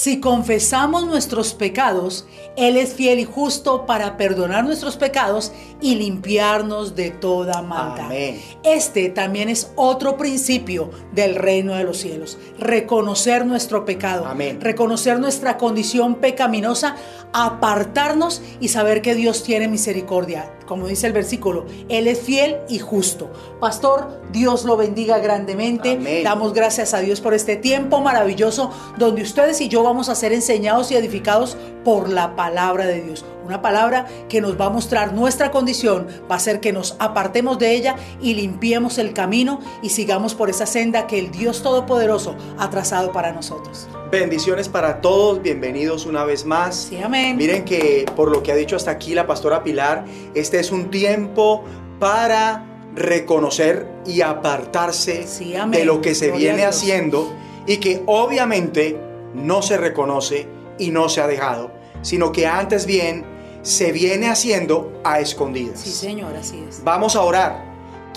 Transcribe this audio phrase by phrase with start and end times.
[0.00, 2.24] Si confesamos nuestros pecados,
[2.56, 5.52] Él es fiel y justo para perdonar nuestros pecados
[5.82, 8.06] y limpiarnos de toda maldad.
[8.06, 8.40] Amén.
[8.62, 12.38] Este también es otro principio del reino de los cielos.
[12.58, 14.24] Reconocer nuestro pecado.
[14.24, 14.58] Amén.
[14.62, 16.96] Reconocer nuestra condición pecaminosa,
[17.34, 20.50] apartarnos y saber que Dios tiene misericordia.
[20.66, 23.30] Como dice el versículo, Él es fiel y justo.
[23.60, 25.94] Pastor, Dios lo bendiga grandemente.
[25.94, 26.22] Amén.
[26.22, 30.32] Damos gracias a Dios por este tiempo maravilloso donde ustedes y yo vamos a ser
[30.32, 33.24] enseñados y edificados por la palabra de Dios.
[33.44, 37.58] Una palabra que nos va a mostrar nuestra condición, va a hacer que nos apartemos
[37.58, 42.36] de ella y limpiemos el camino y sigamos por esa senda que el Dios Todopoderoso
[42.56, 43.88] ha trazado para nosotros.
[44.12, 46.86] Bendiciones para todos, bienvenidos una vez más.
[46.88, 47.36] Sí, amén.
[47.36, 50.04] Miren que por lo que ha dicho hasta aquí la pastora Pilar,
[50.36, 51.64] este es un tiempo
[51.98, 57.28] para reconocer y apartarse Sí, de lo que se Gloria viene haciendo
[57.66, 63.24] y que obviamente no se reconoce y no se ha dejado, sino que antes bien
[63.62, 65.80] se viene haciendo a escondidas.
[65.80, 66.82] Sí, Señor, así es.
[66.82, 67.64] Vamos a orar.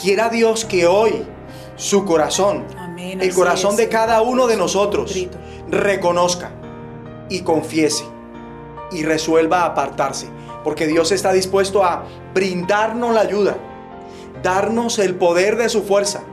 [0.02, 1.26] Quiera Dios que hoy
[1.76, 5.16] su corazón, Amén, el corazón es, de cada uno de nosotros,
[5.70, 6.52] reconozca
[7.30, 8.06] y confiese
[8.92, 10.28] y resuelva apartarse.
[10.64, 13.58] Porque Dios está dispuesto a brindarnos la ayuda,
[14.42, 16.24] darnos el poder de su fuerza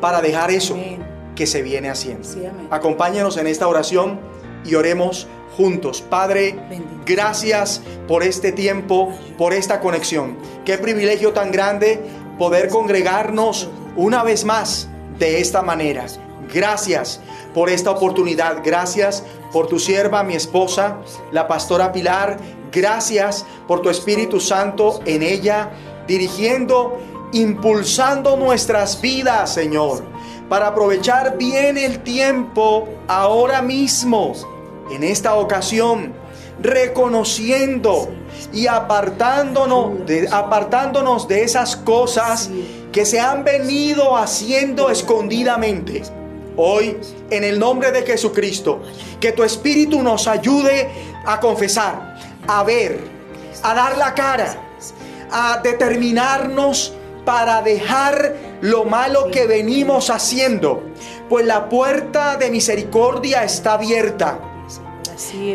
[0.00, 1.15] para dejar eso Amén.
[1.36, 2.28] Que se viene haciendo.
[2.28, 2.66] Sí, amén.
[2.70, 4.18] Acompáñenos en esta oración
[4.64, 6.02] y oremos juntos.
[6.02, 7.02] Padre, Bendito.
[7.06, 10.36] gracias por este tiempo, por esta conexión.
[10.64, 12.02] Qué privilegio tan grande
[12.38, 16.06] poder congregarnos una vez más de esta manera.
[16.52, 17.20] Gracias
[17.54, 18.62] por esta oportunidad.
[18.64, 20.98] Gracias por tu sierva, mi esposa,
[21.32, 22.38] la pastora Pilar.
[22.70, 25.70] Gracias por tu Espíritu Santo en ella,
[26.06, 26.98] dirigiendo,
[27.32, 30.04] impulsando nuestras vidas, Señor,
[30.48, 34.32] para aprovechar bien el tiempo ahora mismo,
[34.90, 36.12] en esta ocasión,
[36.60, 38.08] reconociendo
[38.52, 42.50] y apartándonos de, apartándonos de esas cosas
[42.92, 46.02] que se han venido haciendo escondidamente.
[46.56, 46.96] Hoy,
[47.28, 48.80] en el nombre de Jesucristo,
[49.20, 50.88] que tu Espíritu nos ayude
[51.26, 52.16] a confesar,
[52.46, 53.00] a ver,
[53.62, 54.56] a dar la cara,
[55.30, 56.94] a determinarnos
[57.26, 60.82] para dejar lo malo que venimos haciendo,
[61.28, 64.40] pues la puerta de misericordia está abierta.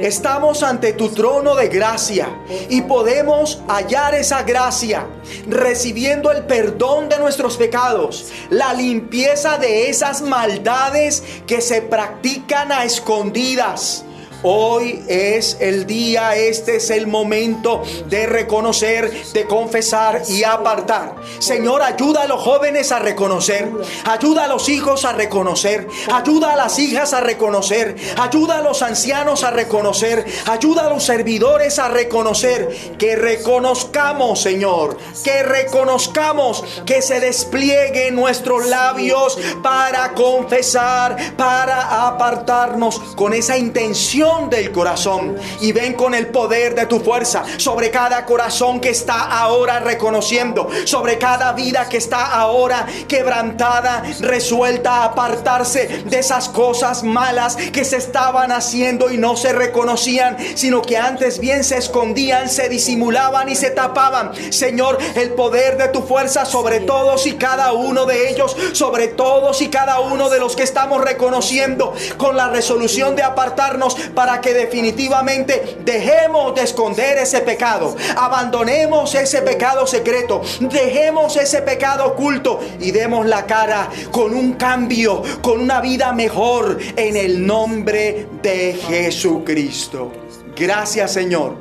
[0.01, 2.27] Estamos ante tu trono de gracia
[2.67, 5.05] y podemos hallar esa gracia
[5.47, 12.85] recibiendo el perdón de nuestros pecados, la limpieza de esas maldades que se practican a
[12.85, 14.03] escondidas.
[14.43, 21.15] Hoy es el día, este es el momento de reconocer, de confesar y apartar.
[21.37, 23.69] Señor, ayuda a los jóvenes a reconocer,
[24.03, 28.81] ayuda a los hijos a reconocer, ayuda a las hijas a reconocer, ayuda a los
[28.81, 37.03] ancianos a reconocer, ayuda a los servidores a reconocer, que reconozcamos, Señor, que reconozcamos que
[37.03, 45.93] se desplieguen nuestros labios para confesar, para apartarnos con esa intención del corazón y ven
[45.93, 51.51] con el poder de tu fuerza sobre cada corazón que está ahora reconociendo, sobre cada
[51.51, 58.51] vida que está ahora quebrantada, resuelta a apartarse de esas cosas malas que se estaban
[58.51, 63.69] haciendo y no se reconocían, sino que antes bien se escondían, se disimulaban y se
[63.69, 64.31] tapaban.
[64.51, 69.61] Señor, el poder de tu fuerza sobre todos y cada uno de ellos, sobre todos
[69.61, 74.53] y cada uno de los que estamos reconociendo con la resolución de apartarnos para que
[74.53, 82.91] definitivamente dejemos de esconder ese pecado, abandonemos ese pecado secreto, dejemos ese pecado oculto y
[82.91, 90.11] demos la cara con un cambio, con una vida mejor en el nombre de Jesucristo.
[90.55, 91.55] Gracias Señor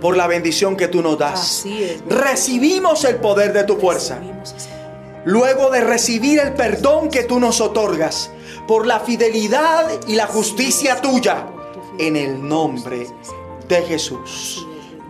[0.00, 1.64] por la bendición que tú nos das.
[1.64, 2.02] Es.
[2.06, 4.18] Recibimos el poder de tu fuerza.
[5.24, 8.30] Luego de recibir el perdón que tú nos otorgas
[8.66, 11.46] por la fidelidad y la justicia tuya
[11.98, 13.06] en el nombre
[13.68, 14.66] de Jesús.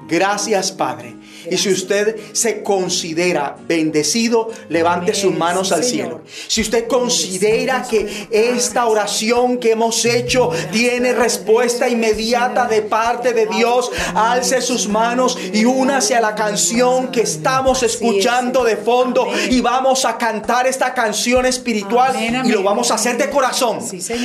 [0.06, 1.13] Gracias Padre.
[1.50, 5.22] Y si usted se considera bendecido, levante Amén.
[5.22, 6.06] sus manos Sí, al Señor.
[6.06, 6.20] cielo.
[6.48, 13.46] Si usted considera que esta oración que hemos hecho tiene respuesta inmediata de parte de
[13.46, 19.60] Dios, alce sus manos y únase a la canción que estamos escuchando de fondo y
[19.60, 22.14] vamos a cantar esta canción espiritual
[22.44, 23.78] y lo vamos a hacer de corazón.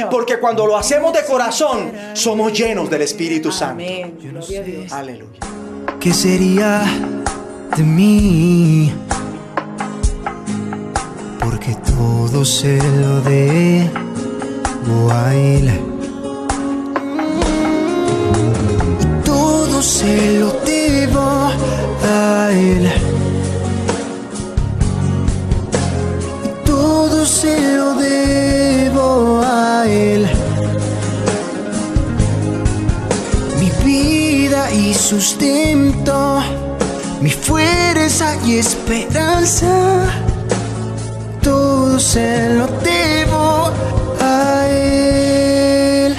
[0.10, 3.83] Porque cuando lo hacemos de corazón, somos llenos del Espíritu Santo.
[4.92, 5.39] Aleluya.
[6.00, 6.83] ¿Qué sería
[7.77, 8.94] de mí?
[11.39, 15.89] Porque todo se lo debo a él.
[19.80, 21.21] todo se lo debo
[22.03, 22.92] a Él.
[26.65, 30.27] Todo se lo debo a Él.
[35.09, 36.39] Sustento,
[37.19, 40.06] mi fuerza y esperanza,
[41.41, 43.71] todo se lo debo
[44.21, 46.15] a Él.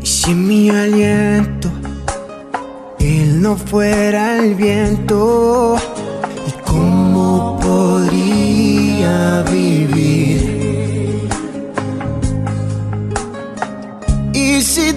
[0.00, 1.70] Y si mi aliento,
[2.98, 5.76] Él no fuera el viento,
[6.48, 10.29] ¿y cómo podría vivir?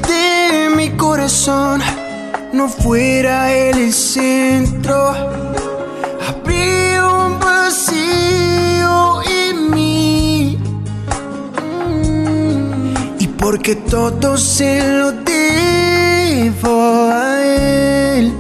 [0.08, 1.82] De mi corazón
[2.54, 5.10] no fuera el centro,
[6.28, 10.58] habría un vacío en mí.
[13.20, 18.34] Y porque todo se lo debo a Él.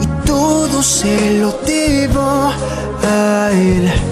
[0.00, 2.52] Y todo se lo debo
[3.04, 4.11] a Él.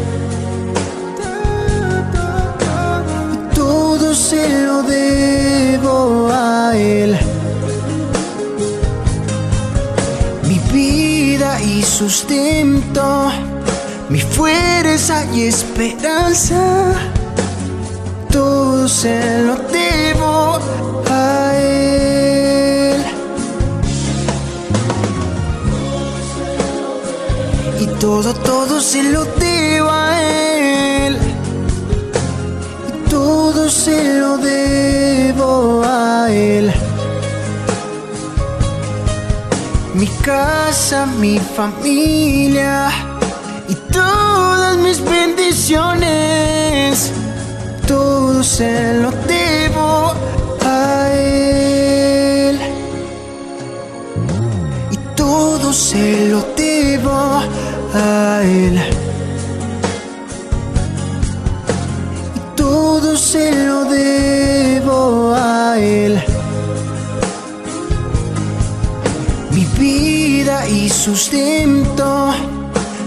[12.00, 13.31] Sustento,
[14.08, 16.94] mi fuerza y esperanza,
[18.32, 20.58] todo se lo debo
[21.11, 23.05] a Él.
[27.81, 31.19] Y todo, todo se lo debo a Él.
[32.88, 36.73] Y todo se lo debo a Él.
[40.23, 42.91] Casa, mi familia
[43.69, 47.13] y todas mis bendiciones,
[47.87, 50.15] todo se lo debo
[50.65, 52.59] a Él.
[54.91, 57.43] Y todo se lo debo
[57.95, 58.81] a Él.
[62.57, 64.30] Todo se lo debo
[71.00, 72.35] sustento,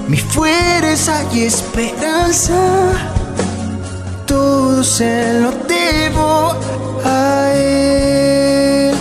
[0.08, 2.56] mi fuerza y esperanza,
[4.26, 6.56] todo se lo debo
[7.06, 8.96] a Él.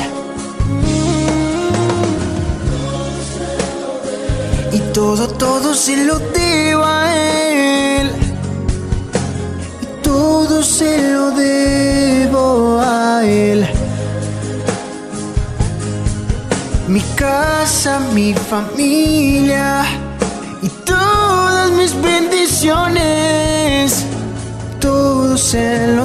[4.73, 8.11] Y todo, todo se lo debo a Él.
[9.81, 11.92] Y todo se lo debo
[17.23, 19.85] casa, mi familia
[20.61, 24.05] y todas mis bendiciones,
[24.81, 26.05] todo se lo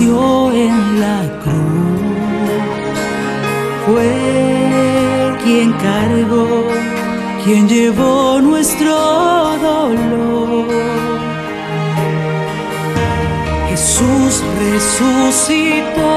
[0.00, 2.64] en la cruz.
[3.86, 6.64] Fue quien cargó,
[7.44, 8.92] quien llevó nuestro
[9.62, 10.66] dolor.
[13.70, 16.14] Jesús resucitó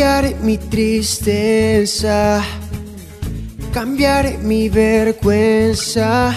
[0.00, 2.42] Cambiar mi tristeza,
[3.70, 6.32] cambiar mi vergüenza,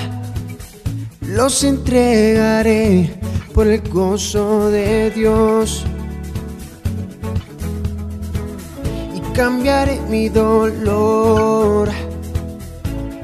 [1.21, 3.09] los entregaré
[3.53, 5.85] por el gozo de Dios.
[9.15, 11.89] Y cambiaré mi dolor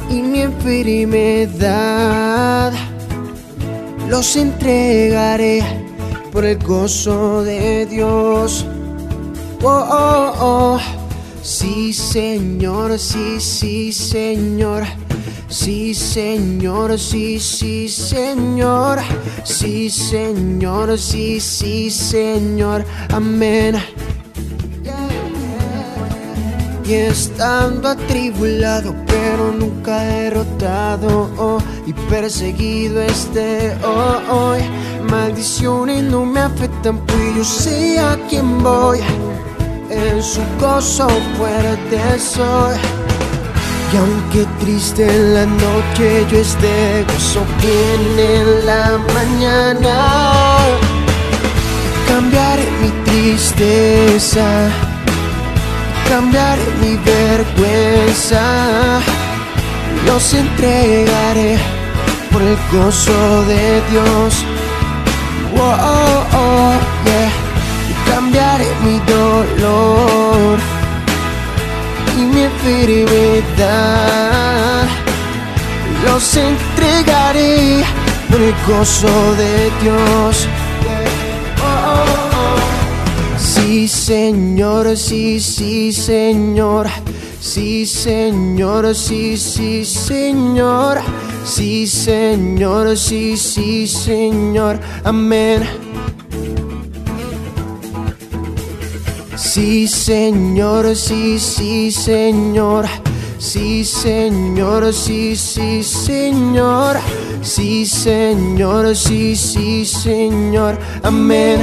[0.10, 1.52] y mi enfermedad,
[4.08, 5.62] los entregaré
[6.32, 8.66] por el gozo de Dios.
[9.62, 10.80] Oh, oh, oh.
[11.42, 14.84] Sí, Señor, sí, sí, Señor.
[15.50, 19.00] Sí, Señor, sí, sí, Señor.
[19.44, 22.86] Sí, Señor, sí, sí, Señor.
[23.12, 23.76] Amén.
[26.86, 34.62] Y estando atribulado, pero nunca derrotado, oh, y perseguido este oh, hoy.
[35.10, 39.00] Maldiciones no me afectan, pues yo sé a quién voy.
[39.90, 42.78] En su gozo fuerte soy.
[43.92, 50.58] Y aunque triste en la noche yo esté, gozo viene en la mañana.
[52.08, 54.70] Cambiaré mi tristeza
[56.10, 58.42] cambiar mi vergüenza.
[60.08, 61.58] Los entregaré
[62.32, 64.34] por el gozo de Dios.
[65.56, 66.74] Oh, oh, oh,
[67.06, 67.32] yeah.
[68.08, 68.49] Cambiaré
[68.84, 70.58] mi dolor
[72.18, 73.60] y mi enfermedad.
[76.06, 77.84] Los entregaré
[78.30, 80.48] por el gozo de Dios.
[83.38, 86.88] Sí, Señor, sí, sí, Señor.
[87.42, 91.00] Sí, Señor, sí, sí, Señor.
[91.46, 94.80] Sí, Señor, sí, sí, Señor.
[95.04, 95.89] Amén.
[99.52, 102.86] Sí, Señor, sí, sí, Señor.
[103.40, 106.98] Sí, Señor, sí, sí, Señor.
[107.42, 110.78] Sí, Señor, sí, sí, Señor.
[111.02, 111.60] Amén.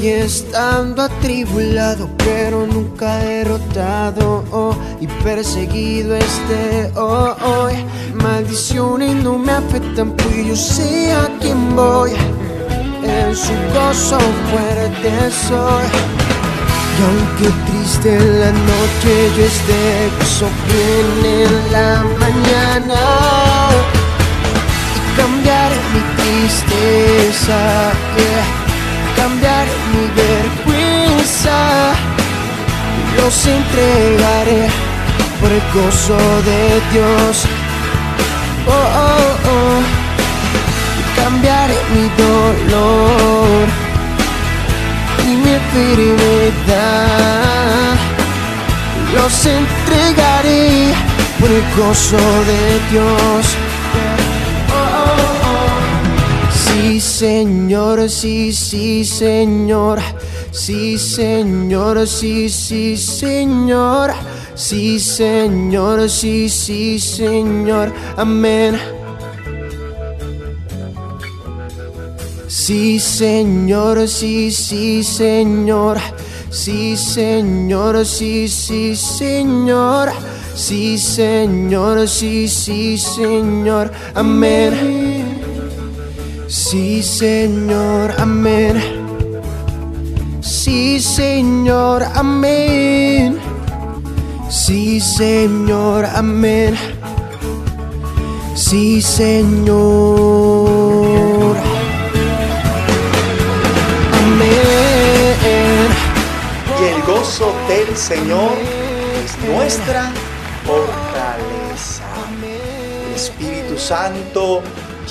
[0.00, 7.74] Y estando atribulado, pero nunca derrotado, oh, y perseguido este oh, hoy.
[8.14, 12.12] Maldiciones no me afectan, pues yo sé a quién voy.
[13.20, 14.18] En su gozo
[14.50, 15.10] fuerte
[15.48, 15.86] soy.
[16.96, 23.00] Y aunque triste la noche yo esté, gozo viene en la mañana.
[24.96, 28.64] Y cambiar mi tristeza, yeah
[29.16, 31.58] cambiar mi vergüenza.
[33.16, 34.68] Los entregaré
[35.40, 36.18] por el gozo
[36.48, 37.46] de Dios.
[38.66, 40.03] Oh, oh, oh.
[41.44, 43.68] Mi dolor
[45.26, 46.74] y mi enfermedad.
[49.14, 50.94] Los entregaré
[51.38, 53.46] por el gozo de Dios.
[56.50, 60.00] Sí, Señor, sí, sí, Señor.
[60.50, 64.14] Sí, Señor, sí, sí, Señor.
[64.54, 67.92] Sí, Señor, sí, sí, Señor.
[68.16, 69.03] Amén.
[72.66, 75.98] Sí, Señor, sí, sí, Señor.
[76.48, 80.08] Sí, Señor, sí, sí, Señor.
[80.54, 83.92] Sí, Señor, sí, sí, Señor.
[84.14, 85.42] Amén.
[86.48, 88.82] Sí, Señor, amén.
[90.40, 93.38] Sí, Señor, amén.
[94.48, 96.74] Sí, Señor, amén.
[98.54, 100.43] Sí, Señor.
[107.34, 108.52] Gozo del Señor
[109.24, 110.12] es nuestra
[110.64, 112.04] fortaleza.
[113.08, 114.62] El Espíritu Santo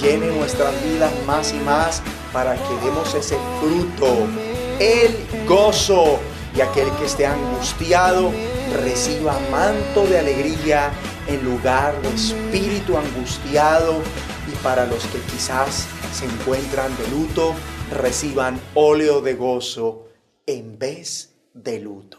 [0.01, 4.25] llene nuestras vidas más y más para que demos ese fruto,
[4.79, 6.19] el gozo.
[6.55, 8.31] Y aquel que esté angustiado
[8.81, 10.91] reciba manto de alegría
[11.27, 13.97] en lugar de espíritu angustiado.
[14.47, 17.53] Y para los que quizás se encuentran de luto,
[17.91, 20.07] reciban óleo de gozo
[20.45, 22.17] en vez de luto.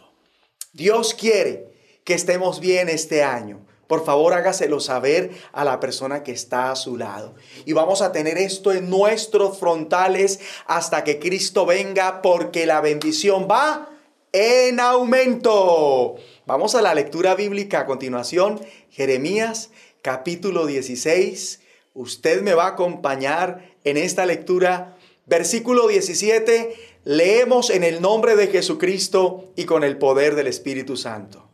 [0.72, 1.72] Dios quiere
[2.04, 3.64] que estemos bien este año.
[3.86, 7.34] Por favor, hágaselo saber a la persona que está a su lado.
[7.66, 13.46] Y vamos a tener esto en nuestros frontales hasta que Cristo venga porque la bendición
[13.50, 13.90] va
[14.32, 16.16] en aumento.
[16.46, 18.60] Vamos a la lectura bíblica a continuación.
[18.90, 19.70] Jeremías
[20.02, 21.60] capítulo 16.
[21.94, 24.96] Usted me va a acompañar en esta lectura.
[25.26, 26.93] Versículo 17.
[27.04, 31.44] Leemos en el nombre de Jesucristo y con el poder del Espíritu Santo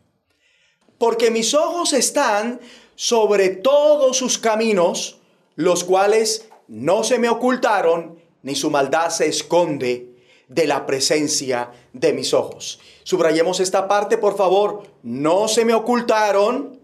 [1.01, 2.61] porque mis ojos están
[2.95, 5.19] sobre todos sus caminos,
[5.57, 10.11] los cuales no se me ocultaron, ni su maldad se esconde
[10.49, 12.81] de la presencia de mis ojos.
[13.03, 14.83] Subrayemos esta parte, por favor.
[15.03, 16.79] No se me ocultaron,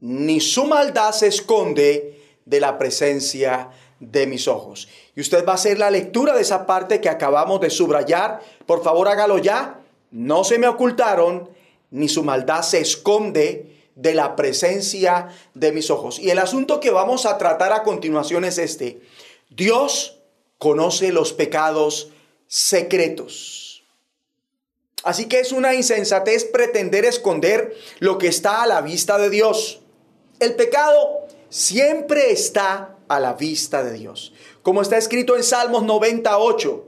[0.00, 3.68] ni su maldad se esconde de la presencia
[4.02, 4.88] de mis ojos.
[5.14, 8.40] Y usted va a hacer la lectura de esa parte que acabamos de subrayar.
[8.66, 9.80] Por favor, hágalo ya.
[10.10, 11.48] No se me ocultaron,
[11.90, 16.18] ni su maldad se esconde de la presencia de mis ojos.
[16.18, 19.00] Y el asunto que vamos a tratar a continuación es este.
[19.50, 20.18] Dios
[20.58, 22.10] conoce los pecados
[22.48, 23.84] secretos.
[25.04, 29.80] Así que es una insensatez pretender esconder lo que está a la vista de Dios.
[30.40, 34.32] El pecado siempre está a la vista de Dios.
[34.62, 36.86] Como está escrito en Salmos 98,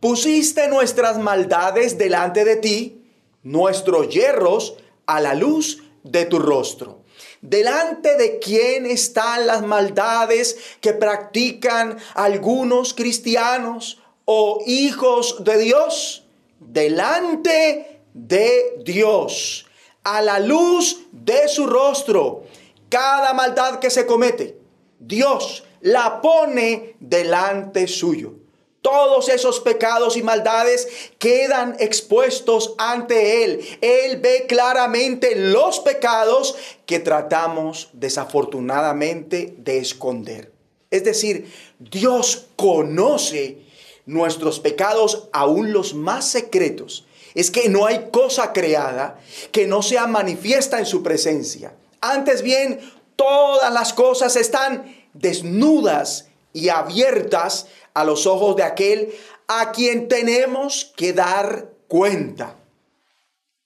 [0.00, 3.02] pusiste nuestras maldades delante de ti
[3.42, 7.02] nuestros hierros a la luz de tu rostro.
[7.40, 16.24] Delante de quién están las maldades que practican algunos cristianos o hijos de Dios.
[16.60, 19.66] Delante de Dios,
[20.04, 22.44] a la luz de su rostro.
[22.88, 24.61] Cada maldad que se comete,
[25.06, 28.34] Dios la pone delante suyo.
[28.82, 30.88] Todos esos pecados y maldades
[31.18, 33.60] quedan expuestos ante Él.
[33.80, 40.52] Él ve claramente los pecados que tratamos desafortunadamente de esconder.
[40.90, 43.58] Es decir, Dios conoce
[44.04, 47.06] nuestros pecados, aún los más secretos.
[47.34, 49.20] Es que no hay cosa creada
[49.52, 51.74] que no sea manifiesta en su presencia.
[52.00, 52.80] Antes bien,
[53.22, 59.14] todas las cosas están desnudas y abiertas a los ojos de aquel
[59.46, 62.56] a quien tenemos que dar cuenta.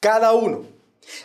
[0.00, 0.66] Cada uno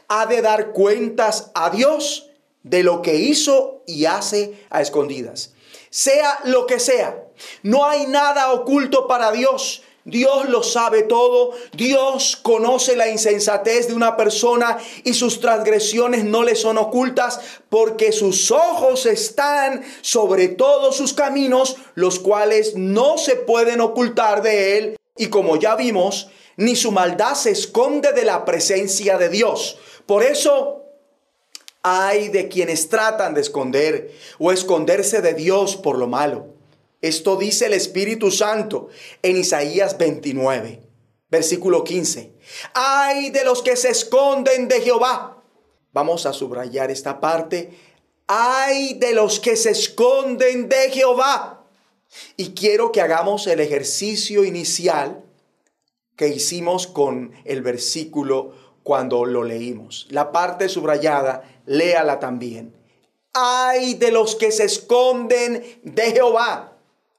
[0.07, 2.29] ha de dar cuentas a Dios
[2.63, 5.53] de lo que hizo y hace a escondidas.
[5.89, 7.21] Sea lo que sea,
[7.63, 9.83] no hay nada oculto para Dios.
[10.03, 11.51] Dios lo sabe todo.
[11.73, 18.11] Dios conoce la insensatez de una persona y sus transgresiones no le son ocultas porque
[18.11, 24.97] sus ojos están sobre todos sus caminos, los cuales no se pueden ocultar de él.
[25.17, 29.77] Y como ya vimos, ni su maldad se esconde de la presencia de Dios.
[30.05, 30.85] Por eso
[31.83, 36.50] hay de quienes tratan de esconder o esconderse de Dios por lo malo.
[37.01, 38.89] Esto dice el Espíritu Santo
[39.23, 40.83] en Isaías 29,
[41.29, 42.31] versículo 15.
[42.75, 45.43] Ay de los que se esconden de Jehová.
[45.93, 47.71] Vamos a subrayar esta parte.
[48.27, 51.65] Ay de los que se esconden de Jehová.
[52.37, 55.25] Y quiero que hagamos el ejercicio inicial
[56.15, 60.05] que hicimos con el versículo cuando lo leímos.
[60.11, 62.75] La parte subrayada, léala también.
[63.33, 66.70] Ay de los que se esconden de Jehová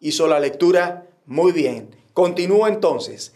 [0.03, 1.97] hizo la lectura muy bien.
[2.13, 3.33] Continúo entonces.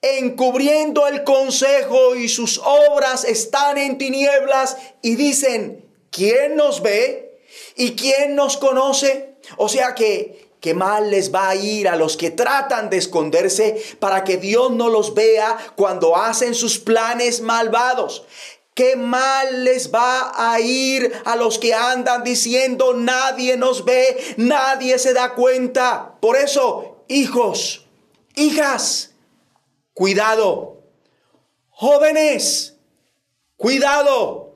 [0.00, 7.40] Encubriendo el consejo y sus obras están en tinieblas y dicen, ¿quién nos ve?
[7.76, 9.34] ¿Y quién nos conoce?
[9.56, 13.82] O sea que Qué mal les va a ir a los que tratan de esconderse
[13.98, 18.24] para que Dios no los vea cuando hacen sus planes malvados.
[18.74, 24.98] Qué mal les va a ir a los que andan diciendo nadie nos ve, nadie
[24.98, 26.16] se da cuenta.
[26.20, 27.86] Por eso, hijos,
[28.34, 29.10] hijas,
[29.92, 30.78] cuidado.
[31.70, 32.76] Jóvenes,
[33.56, 34.54] cuidado.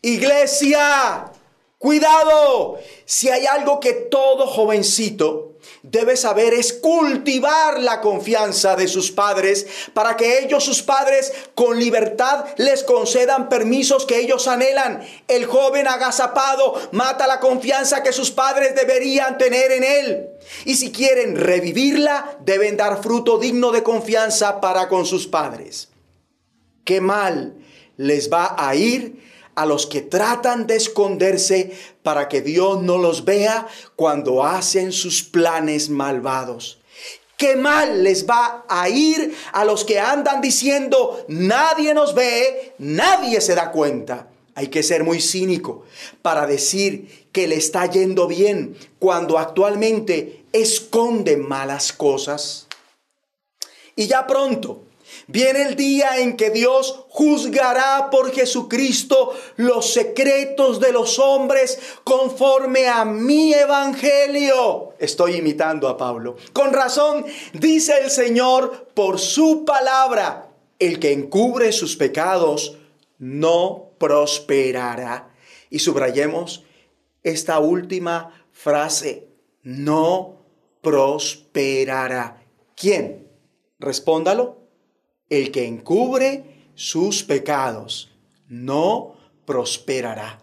[0.00, 1.32] Iglesia,
[1.78, 2.78] cuidado.
[3.04, 5.49] Si hay algo que todo jovencito
[5.82, 11.78] debe saber es cultivar la confianza de sus padres para que ellos, sus padres, con
[11.78, 15.02] libertad les concedan permisos que ellos anhelan.
[15.28, 20.28] El joven agazapado mata la confianza que sus padres deberían tener en él.
[20.64, 25.88] Y si quieren revivirla, deben dar fruto digno de confianza para con sus padres.
[26.84, 27.54] Qué mal
[27.96, 29.20] les va a ir
[29.54, 35.22] a los que tratan de esconderse para que Dios no los vea cuando hacen sus
[35.22, 36.78] planes malvados.
[37.36, 43.40] Qué mal les va a ir a los que andan diciendo, nadie nos ve, nadie
[43.40, 44.28] se da cuenta.
[44.54, 45.84] Hay que ser muy cínico
[46.20, 52.66] para decir que le está yendo bien cuando actualmente esconde malas cosas.
[53.96, 54.82] Y ya pronto
[55.26, 62.88] Viene el día en que Dios juzgará por Jesucristo los secretos de los hombres conforme
[62.88, 64.94] a mi evangelio.
[64.98, 66.36] Estoy imitando a Pablo.
[66.52, 72.76] Con razón, dice el Señor por su palabra, el que encubre sus pecados
[73.18, 75.30] no prosperará.
[75.68, 76.64] Y subrayemos
[77.22, 79.28] esta última frase,
[79.62, 80.40] no
[80.80, 82.42] prosperará.
[82.74, 83.28] ¿Quién?
[83.78, 84.59] Respóndalo
[85.30, 88.10] el que encubre sus pecados
[88.48, 89.16] no
[89.46, 90.40] prosperará.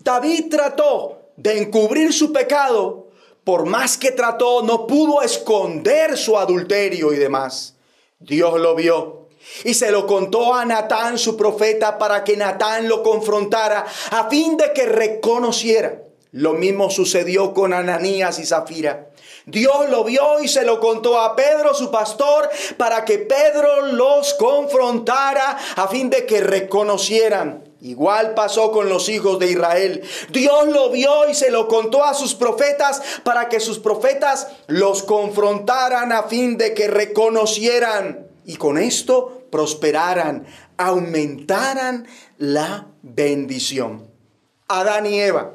[0.00, 3.08] David trató de encubrir su pecado,
[3.44, 7.76] por más que trató, no pudo esconder su adulterio y demás.
[8.18, 9.28] Dios lo vio
[9.64, 14.56] y se lo contó a Natán, su profeta, para que Natán lo confrontara a fin
[14.56, 16.02] de que reconociera.
[16.30, 19.10] Lo mismo sucedió con Ananías y Zafira.
[19.46, 24.34] Dios lo vio y se lo contó a Pedro, su pastor, para que Pedro los
[24.34, 27.64] confrontara a fin de que reconocieran.
[27.80, 30.02] Igual pasó con los hijos de Israel.
[30.30, 35.02] Dios lo vio y se lo contó a sus profetas para que sus profetas los
[35.02, 42.06] confrontaran a fin de que reconocieran y con esto prosperaran, aumentaran
[42.38, 44.08] la bendición.
[44.68, 45.54] Adán y Eva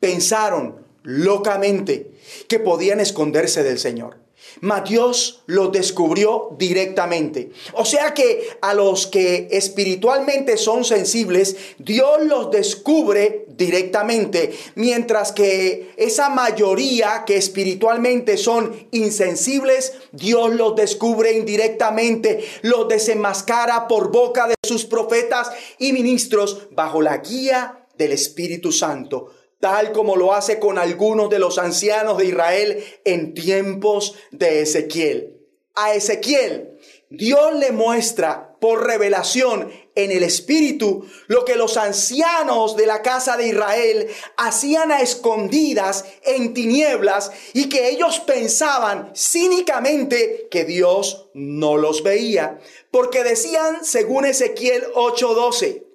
[0.00, 2.13] pensaron locamente
[2.48, 4.24] que podían esconderse del Señor.
[4.60, 7.50] Mas Dios lo descubrió directamente.
[7.72, 15.92] O sea que a los que espiritualmente son sensibles, Dios los descubre directamente, mientras que
[15.96, 24.54] esa mayoría que espiritualmente son insensibles, Dios los descubre indirectamente, los desenmascara por boca de
[24.66, 29.30] sus profetas y ministros bajo la guía del Espíritu Santo
[29.64, 35.40] tal como lo hace con algunos de los ancianos de Israel en tiempos de Ezequiel.
[35.74, 42.84] A Ezequiel, Dios le muestra por revelación en el Espíritu lo que los ancianos de
[42.84, 50.66] la casa de Israel hacían a escondidas en tinieblas y que ellos pensaban cínicamente que
[50.66, 55.86] Dios no los veía, porque decían, según Ezequiel 8:12,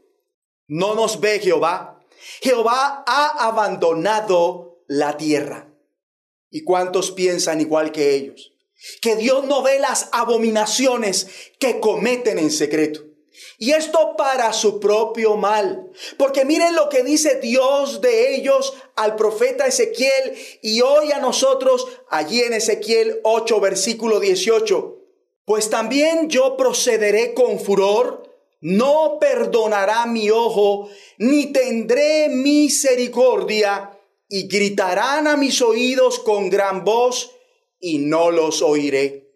[0.70, 1.99] no nos ve Jehová
[2.42, 5.68] Jehová ha abandonado la tierra.
[6.50, 8.54] ¿Y cuántos piensan igual que ellos?
[9.02, 11.28] Que Dios no ve las abominaciones
[11.60, 13.02] que cometen en secreto.
[13.58, 15.92] Y esto para su propio mal.
[16.18, 21.88] Porque miren lo que dice Dios de ellos al profeta Ezequiel y hoy a nosotros
[22.10, 24.98] allí en Ezequiel 8 versículo 18.
[25.46, 28.19] Pues también yo procederé con furor
[28.62, 33.96] no perdonará mi ojo, ni tendré misericordia,
[34.28, 37.32] y gritarán a mis oídos con gran voz,
[37.80, 39.32] y no los oiré.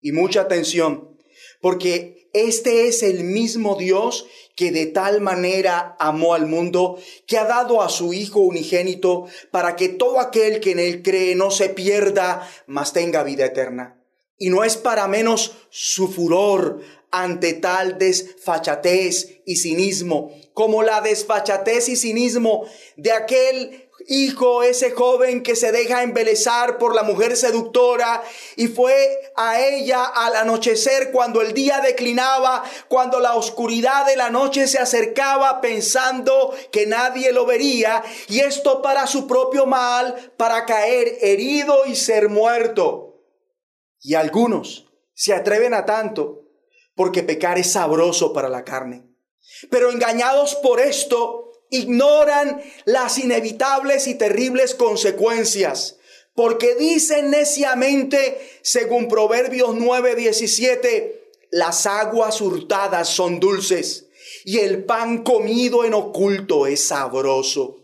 [0.00, 1.16] Y mucha atención,
[1.60, 4.26] porque este es el mismo Dios
[4.56, 9.74] que de tal manera amó al mundo, que ha dado a su Hijo unigénito, para
[9.76, 14.02] que todo aquel que en él cree no se pierda, mas tenga vida eterna.
[14.38, 16.82] Y no es para menos su furor
[17.16, 25.42] ante tal desfachatez y cinismo, como la desfachatez y cinismo de aquel hijo, ese joven
[25.42, 28.22] que se deja embelezar por la mujer seductora
[28.56, 28.94] y fue
[29.34, 34.78] a ella al anochecer cuando el día declinaba, cuando la oscuridad de la noche se
[34.78, 41.86] acercaba pensando que nadie lo vería y esto para su propio mal, para caer herido
[41.86, 43.22] y ser muerto.
[44.02, 46.45] Y algunos se atreven a tanto
[46.96, 49.04] porque pecar es sabroso para la carne.
[49.70, 55.98] Pero engañados por esto, ignoran las inevitables y terribles consecuencias,
[56.34, 64.08] porque dicen neciamente, según Proverbios 9:17, las aguas hurtadas son dulces
[64.44, 67.78] y el pan comido en oculto es sabroso.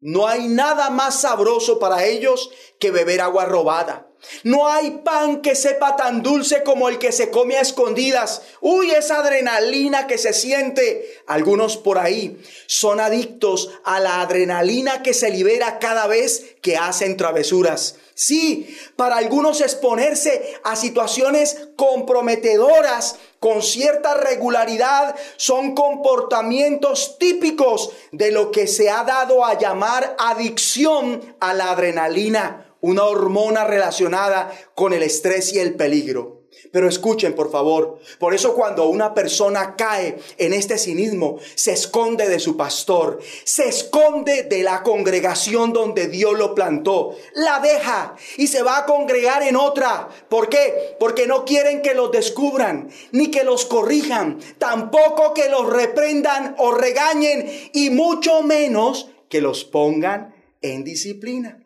[0.00, 4.06] No hay nada más sabroso para ellos que beber agua robada.
[4.42, 8.42] No hay pan que sepa tan dulce como el que se come a escondidas.
[8.60, 11.22] Uy, esa adrenalina que se siente.
[11.26, 17.16] Algunos por ahí son adictos a la adrenalina que se libera cada vez que hacen
[17.16, 17.96] travesuras.
[18.14, 28.52] Sí, para algunos exponerse a situaciones comprometedoras con cierta regularidad son comportamientos típicos de lo
[28.52, 35.02] que se ha dado a llamar adicción a la adrenalina una hormona relacionada con el
[35.02, 36.42] estrés y el peligro.
[36.70, 42.28] Pero escuchen, por favor, por eso cuando una persona cae en este cinismo, se esconde
[42.28, 48.48] de su pastor, se esconde de la congregación donde Dios lo plantó, la deja y
[48.48, 50.10] se va a congregar en otra.
[50.28, 50.94] ¿Por qué?
[51.00, 56.72] Porque no quieren que los descubran, ni que los corrijan, tampoco que los reprendan o
[56.72, 61.63] regañen, y mucho menos que los pongan en disciplina.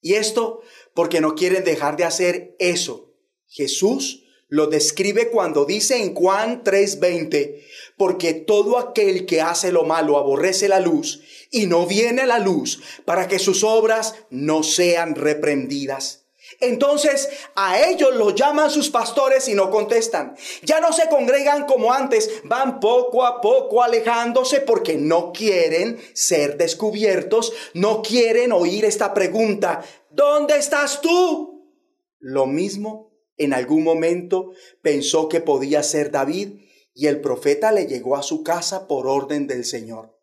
[0.00, 0.62] Y esto
[0.94, 3.14] porque no quieren dejar de hacer eso.
[3.48, 7.64] Jesús lo describe cuando dice en Juan 3:20,
[7.96, 12.38] porque todo aquel que hace lo malo aborrece la luz y no viene a la
[12.38, 16.27] luz para que sus obras no sean reprendidas.
[16.60, 20.36] Entonces a ellos los llaman sus pastores y no contestan.
[20.62, 26.56] Ya no se congregan como antes, van poco a poco alejándose porque no quieren ser
[26.56, 31.64] descubiertos, no quieren oír esta pregunta, ¿dónde estás tú?
[32.18, 34.50] Lo mismo en algún momento
[34.82, 36.60] pensó que podía ser David
[36.92, 40.17] y el profeta le llegó a su casa por orden del Señor.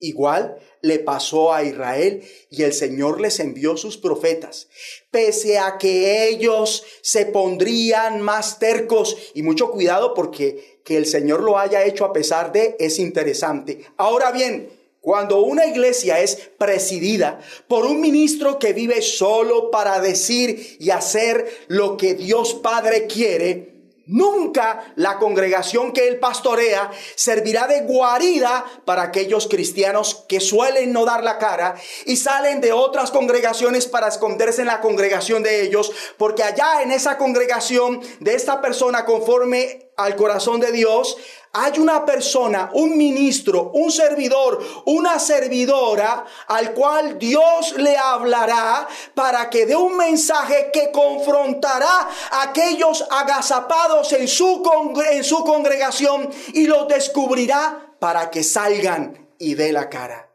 [0.00, 4.68] Igual le pasó a Israel y el Señor les envió sus profetas,
[5.10, 11.42] pese a que ellos se pondrían más tercos y mucho cuidado porque que el Señor
[11.42, 13.84] lo haya hecho a pesar de es interesante.
[13.98, 20.76] Ahora bien, cuando una iglesia es presidida por un ministro que vive solo para decir
[20.78, 23.69] y hacer lo que Dios Padre quiere,
[24.10, 31.04] Nunca la congregación que él pastorea servirá de guarida para aquellos cristianos que suelen no
[31.04, 35.92] dar la cara y salen de otras congregaciones para esconderse en la congregación de ellos,
[36.18, 41.16] porque allá en esa congregación de esta persona conforme al corazón de Dios,
[41.52, 49.50] hay una persona, un ministro, un servidor, una servidora al cual Dios le hablará para
[49.50, 54.62] que dé un mensaje que confrontará a aquellos agazapados en su,
[55.10, 60.30] en su congregación y los descubrirá para que salgan y dé la cara.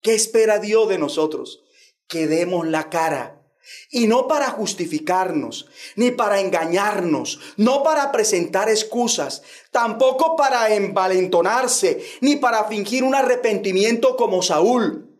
[0.00, 1.64] ¿Qué espera Dios de nosotros?
[2.08, 3.35] Que demos la cara
[3.90, 12.36] y no para justificarnos, ni para engañarnos, no para presentar excusas, tampoco para envalentonarse, ni
[12.36, 15.10] para fingir un arrepentimiento como Saúl,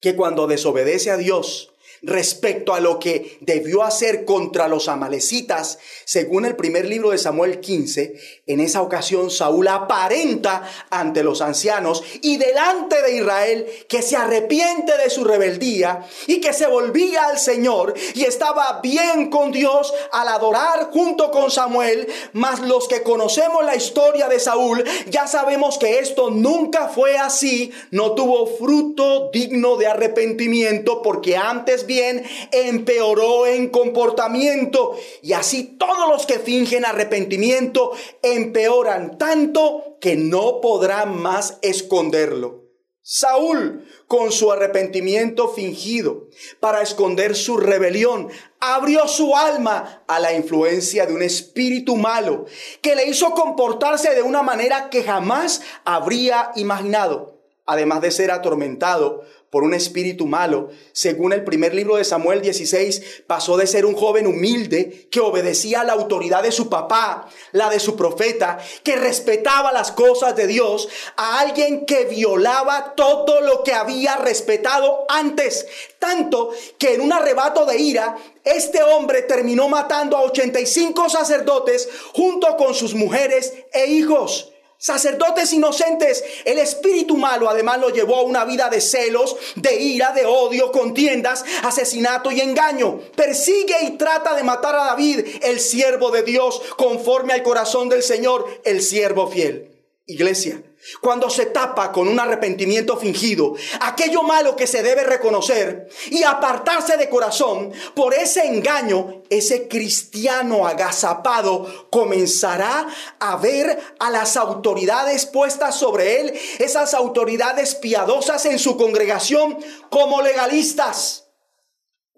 [0.00, 6.44] que cuando desobedece a Dios, respecto a lo que debió hacer contra los amalecitas, según
[6.44, 8.14] el primer libro de Samuel 15,
[8.46, 14.96] en esa ocasión Saúl aparenta ante los ancianos y delante de Israel que se arrepiente
[14.96, 20.28] de su rebeldía y que se volvía al Señor y estaba bien con Dios al
[20.28, 25.98] adorar junto con Samuel, mas los que conocemos la historia de Saúl ya sabemos que
[25.98, 32.22] esto nunca fue así, no tuvo fruto digno de arrepentimiento porque antes bien
[32.52, 34.96] empeoró en comportamiento.
[35.20, 37.90] Y así todos los que fingen arrepentimiento
[38.22, 42.68] empeoran tanto que no podrán más esconderlo.
[43.10, 46.26] Saúl, con su arrepentimiento fingido
[46.60, 48.28] para esconder su rebelión,
[48.60, 52.44] abrió su alma a la influencia de un espíritu malo
[52.82, 59.24] que le hizo comportarse de una manera que jamás habría imaginado, además de ser atormentado
[59.50, 60.68] por un espíritu malo.
[60.92, 65.80] Según el primer libro de Samuel 16, pasó de ser un joven humilde que obedecía
[65.80, 70.46] a la autoridad de su papá, la de su profeta, que respetaba las cosas de
[70.46, 75.66] Dios, a alguien que violaba todo lo que había respetado antes.
[75.98, 82.56] Tanto que en un arrebato de ira, este hombre terminó matando a 85 sacerdotes junto
[82.56, 86.24] con sus mujeres e hijos sacerdotes inocentes.
[86.44, 90.72] El espíritu malo además lo llevó a una vida de celos, de ira, de odio,
[90.72, 93.00] contiendas, asesinato y engaño.
[93.14, 98.02] Persigue y trata de matar a David, el siervo de Dios, conforme al corazón del
[98.02, 99.74] Señor, el siervo fiel.
[100.06, 100.62] Iglesia,
[101.00, 106.96] cuando se tapa con un arrepentimiento fingido, aquello malo que se debe reconocer y apartarse
[106.96, 112.86] de corazón por ese engaño, ese cristiano agazapado comenzará
[113.18, 119.58] a ver a las autoridades puestas sobre él, esas autoridades piadosas en su congregación
[119.90, 121.26] como legalistas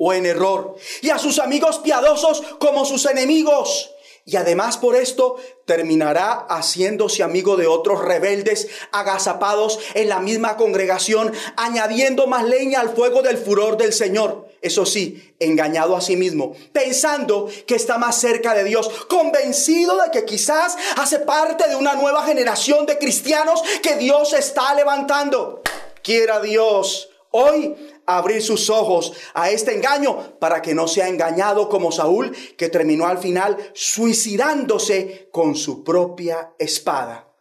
[0.03, 3.91] o en error, y a sus amigos piadosos como sus enemigos.
[4.31, 11.33] Y además por esto terminará haciéndose amigo de otros rebeldes agazapados en la misma congregación,
[11.57, 14.49] añadiendo más leña al fuego del furor del Señor.
[14.63, 20.13] Eso sí, engañado a sí mismo, pensando que está más cerca de Dios, convencido de
[20.13, 25.63] que quizás hace parte de una nueva generación de cristianos que Dios está levantando.
[26.05, 27.75] Quiera Dios hoy
[28.17, 33.07] abrir sus ojos a este engaño para que no sea engañado como Saúl, que terminó
[33.07, 37.33] al final suicidándose con su propia espada.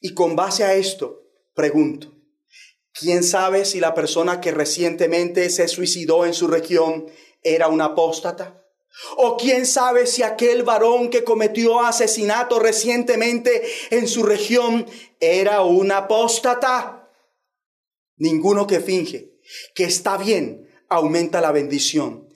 [0.00, 1.22] Y con base a esto,
[1.54, 2.12] pregunto,
[2.92, 7.06] ¿quién sabe si la persona que recientemente se suicidó en su región
[7.42, 8.62] era un apóstata?
[9.16, 14.86] ¿O quién sabe si aquel varón que cometió asesinato recientemente en su región
[15.18, 17.10] era un apóstata?
[18.16, 19.33] Ninguno que finge
[19.74, 22.28] que está bien, aumenta la bendición.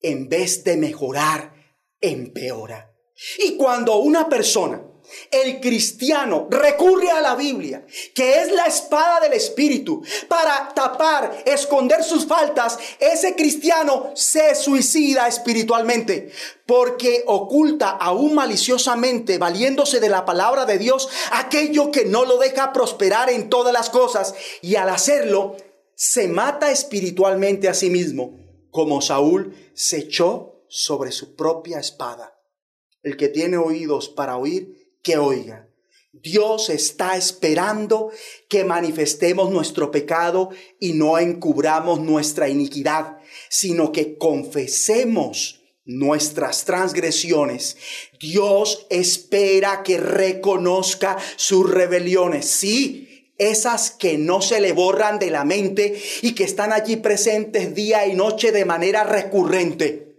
[0.00, 1.54] En vez de mejorar,
[2.00, 2.92] empeora.
[3.38, 4.82] Y cuando una persona,
[5.30, 12.02] el cristiano, recurre a la Biblia, que es la espada del Espíritu, para tapar, esconder
[12.02, 16.32] sus faltas, ese cristiano se suicida espiritualmente,
[16.66, 22.72] porque oculta aún maliciosamente, valiéndose de la palabra de Dios, aquello que no lo deja
[22.72, 25.56] prosperar en todas las cosas, y al hacerlo,
[26.04, 28.36] se mata espiritualmente a sí mismo,
[28.72, 32.34] como Saúl se echó sobre su propia espada.
[33.04, 35.68] El que tiene oídos para oír, que oiga.
[36.12, 38.10] Dios está esperando
[38.48, 47.76] que manifestemos nuestro pecado y no encubramos nuestra iniquidad, sino que confesemos nuestras transgresiones.
[48.18, 52.46] Dios espera que reconozca sus rebeliones.
[52.46, 57.74] Sí, esas que no se le borran de la mente y que están allí presentes
[57.74, 60.16] día y noche de manera recurrente.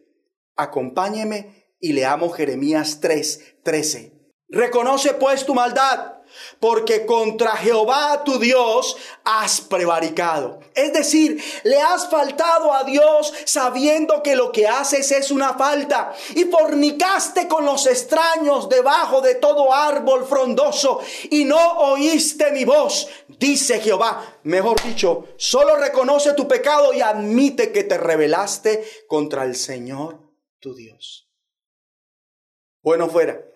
[0.55, 4.11] Acompáñeme y leamos Jeremías 3, 13.
[4.49, 6.13] Reconoce pues tu maldad
[6.59, 10.59] porque contra Jehová tu Dios has prevaricado.
[10.75, 16.13] Es decir, le has faltado a Dios sabiendo que lo que haces es una falta
[16.35, 20.99] y fornicaste con los extraños debajo de todo árbol frondoso
[21.29, 24.39] y no oíste mi voz, dice Jehová.
[24.43, 30.19] Mejor dicho, solo reconoce tu pecado y admite que te rebelaste contra el Señor
[30.59, 31.29] tu Dios.
[32.81, 33.52] Bueno fuera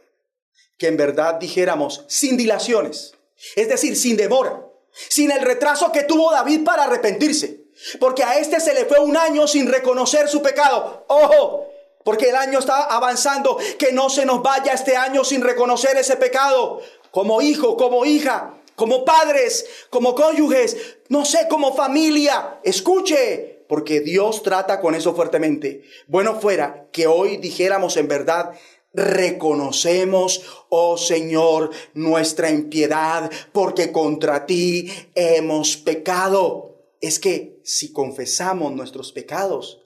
[0.78, 3.13] que en verdad dijéramos sin dilaciones,
[3.55, 7.61] es decir, sin demora, sin el retraso que tuvo David para arrepentirse,
[7.99, 11.05] porque a este se le fue un año sin reconocer su pecado.
[11.07, 11.67] Ojo,
[12.03, 16.15] porque el año está avanzando, que no se nos vaya este año sin reconocer ese
[16.15, 20.78] pecado, como hijo, como hija, como padres, como cónyuges,
[21.09, 22.59] no sé, como familia.
[22.63, 25.84] Escuche, porque Dios trata con eso fuertemente.
[26.07, 28.51] Bueno fuera que hoy dijéramos en verdad,
[28.98, 36.95] reconocemos, oh Señor, nuestra impiedad, porque contra ti hemos pecado.
[37.00, 39.84] Es que si confesamos nuestros pecados,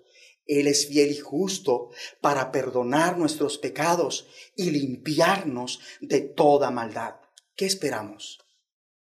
[0.47, 1.89] Él es fiel y justo
[2.21, 7.15] para perdonar nuestros pecados y limpiarnos de toda maldad.
[7.57, 8.39] ¿Qué esperamos?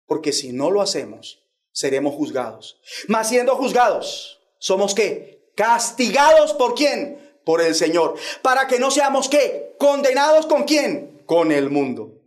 [0.06, 1.42] Porque si no lo hacemos,
[1.72, 2.82] seremos juzgados.
[3.08, 5.52] Mas siendo juzgados, ¿somos qué?
[5.56, 7.25] Castigados por quién?
[7.46, 12.22] Por el Señor, para que no seamos qué, condenados con quién, con el mundo.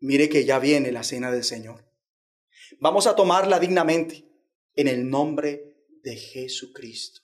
[0.00, 1.84] Mire que ya viene la cena del Señor.
[2.78, 4.24] Vamos a tomarla dignamente
[4.76, 7.22] en el nombre de Jesucristo.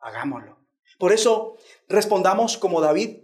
[0.00, 0.58] Hagámoslo.
[0.98, 1.56] Por eso
[1.88, 3.18] respondamos como David,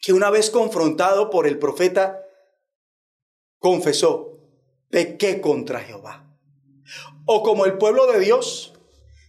[0.00, 2.22] que una vez confrontado por el profeta,
[3.58, 4.38] confesó,
[4.90, 6.24] pequé contra Jehová.
[7.24, 8.74] O como el pueblo de Dios,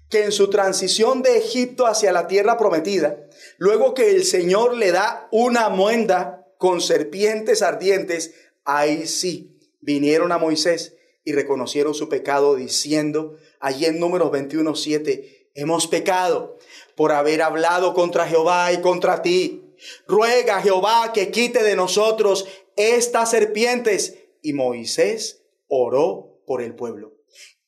[0.10, 4.92] que en su transición de Egipto hacia la tierra prometida, luego que el Señor le
[4.92, 8.34] da una muenda con serpientes ardientes,
[8.66, 15.50] ahí sí vinieron a Moisés y reconocieron su pecado diciendo, allí en números 21, 7,
[15.54, 16.58] hemos pecado
[16.96, 19.64] por haber hablado contra Jehová y contra ti.
[20.08, 24.16] Ruega Jehová que quite de nosotros estas serpientes.
[24.42, 27.14] Y Moisés oró por el pueblo.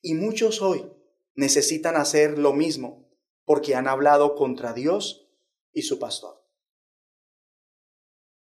[0.01, 0.85] Y muchos hoy
[1.41, 3.09] necesitan hacer lo mismo
[3.43, 5.27] porque han hablado contra Dios
[5.73, 6.47] y su pastor.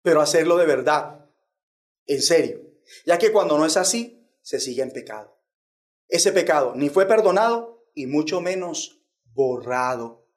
[0.02, 1.30] Pero hacerlo de verdad,
[2.06, 2.60] en serio,
[3.06, 5.40] ya que cuando no es así, se sigue en pecado.
[6.08, 9.00] Ese pecado ni fue perdonado y mucho menos
[9.32, 10.28] borrado.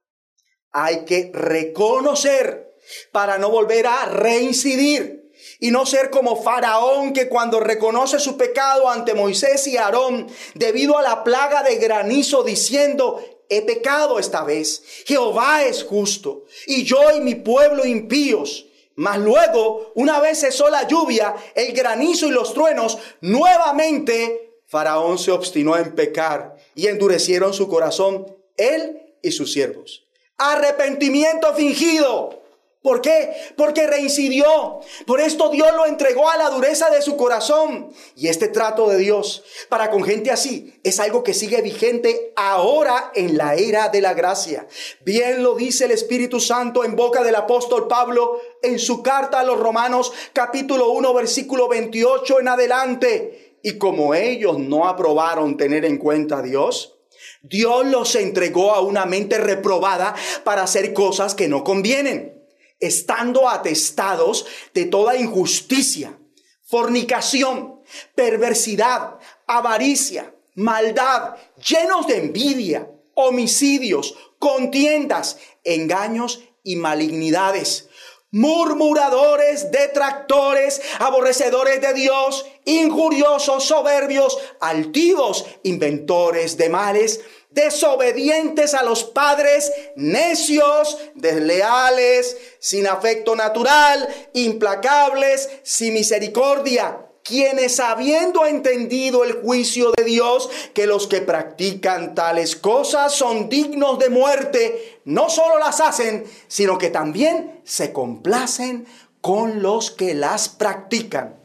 [0.72, 2.74] Hay que reconocer
[3.12, 5.27] para no volver a reincidir
[5.60, 10.98] y no ser como Faraón que cuando reconoce su pecado ante Moisés y Aarón debido
[10.98, 17.00] a la plaga de granizo diciendo, he pecado esta vez, Jehová es justo y yo
[17.16, 18.66] y mi pueblo impíos.
[18.95, 25.32] Mas luego, una vez cesó la lluvia, el granizo y los truenos, nuevamente Faraón se
[25.32, 30.08] obstinó en pecar y endurecieron su corazón, él y sus siervos.
[30.38, 32.41] Arrepentimiento fingido.
[32.88, 33.34] ¿Por qué?
[33.58, 34.80] Porque reincidió.
[35.06, 37.92] Por esto Dios lo entregó a la dureza de su corazón.
[38.16, 43.12] Y este trato de Dios para con gente así es algo que sigue vigente ahora
[43.14, 44.70] en la era de la gracia.
[45.04, 49.44] Bien lo dice el Espíritu Santo en boca del apóstol Pablo en su carta a
[49.44, 53.58] los Romanos capítulo 1 versículo 28 en adelante.
[53.64, 56.96] Y como ellos no aprobaron tener en cuenta a Dios,
[57.42, 60.16] Dios los entregó a una mente reprobada
[60.46, 62.37] para hacer cosas que no convienen
[62.80, 66.18] estando atestados de toda injusticia,
[66.64, 67.82] fornicación,
[68.16, 77.90] perversidad, avaricia, maldad, llenos de envidia, homicidios, contiendas, engaños y malignidades,
[78.32, 89.72] murmuradores, detractores, aborrecedores de Dios, injuriosos, soberbios, altivos, inventores de males, desobedientes a los padres,
[89.95, 100.50] necios, desleales, sin afecto natural, implacables, sin misericordia, quienes habiendo entendido el juicio de Dios,
[100.74, 106.78] que los que practican tales cosas son dignos de muerte, no solo las hacen, sino
[106.78, 108.86] que también se complacen
[109.20, 111.36] con los que las practican.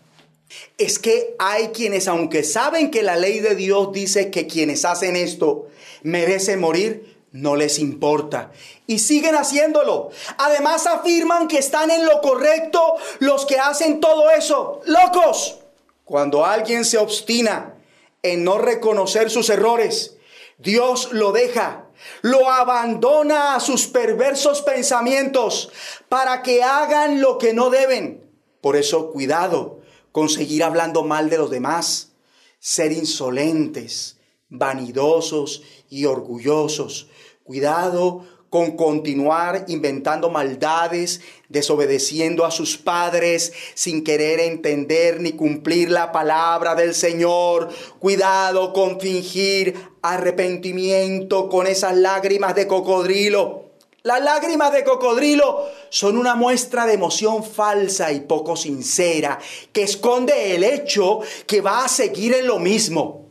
[0.79, 5.17] Es que hay quienes, aunque saben que la ley de Dios dice que quienes hacen
[5.17, 5.69] esto
[6.03, 8.53] merece morir, no les importa.
[8.87, 10.11] Y siguen haciéndolo.
[10.39, 14.81] Además afirman que están en lo correcto los que hacen todo eso.
[14.85, 15.59] Locos.
[16.05, 17.75] Cuando alguien se obstina
[18.23, 20.17] en no reconocer sus errores,
[20.59, 21.87] Dios lo deja,
[22.21, 25.71] lo abandona a sus perversos pensamientos
[26.09, 28.31] para que hagan lo que no deben.
[28.61, 29.81] Por eso, cuidado
[30.13, 32.13] con seguir hablando mal de los demás,
[32.59, 34.19] ser insolentes,
[34.51, 35.63] vanidosos
[35.93, 37.09] y orgullosos.
[37.45, 41.21] Cuidado con continuar inventando maldades,
[41.51, 47.69] desobedeciendo a sus padres sin querer entender ni cumplir la palabra del Señor.
[47.99, 53.65] Cuidado con fingir arrepentimiento con esas lágrimas de cocodrilo.
[54.03, 59.39] Las lágrimas de cocodrilo son una muestra de emoción falsa y poco sincera
[59.73, 63.27] que esconde el hecho que va a seguir en lo mismo.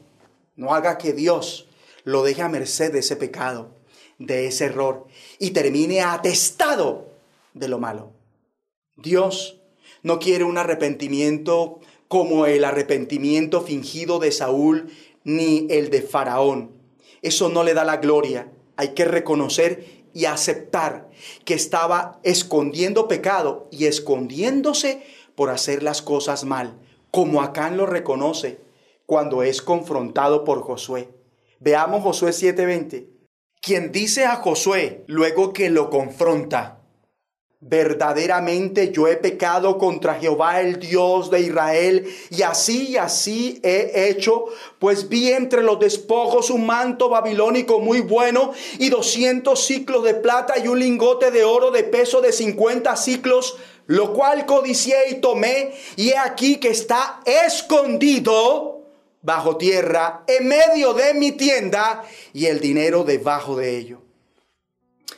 [0.55, 1.67] No haga que Dios
[2.03, 3.75] lo deje a merced de ese pecado,
[4.17, 5.07] de ese error,
[5.39, 7.09] y termine atestado
[7.53, 8.11] de lo malo.
[8.95, 9.61] Dios
[10.03, 14.91] no quiere un arrepentimiento como el arrepentimiento fingido de Saúl
[15.23, 16.71] ni el de Faraón.
[17.21, 18.51] Eso no le da la gloria.
[18.75, 21.09] Hay que reconocer y aceptar
[21.45, 25.03] que estaba escondiendo pecado y escondiéndose
[25.35, 26.77] por hacer las cosas mal,
[27.11, 28.59] como Acán lo reconoce
[29.05, 31.09] cuando es confrontado por Josué.
[31.63, 33.05] Veamos Josué 7:20,
[33.61, 36.81] quien dice a Josué luego que lo confronta,
[37.59, 44.09] verdaderamente yo he pecado contra Jehová el Dios de Israel y así y así he
[44.09, 44.45] hecho,
[44.79, 50.55] pues vi entre los despojos un manto babilónico muy bueno y doscientos ciclos de plata
[50.57, 53.55] y un lingote de oro de peso de cincuenta ciclos,
[53.85, 58.80] lo cual codicié y tomé y he aquí que está escondido
[59.21, 62.03] bajo tierra en medio de mi tienda
[62.33, 64.01] y el dinero debajo de ello.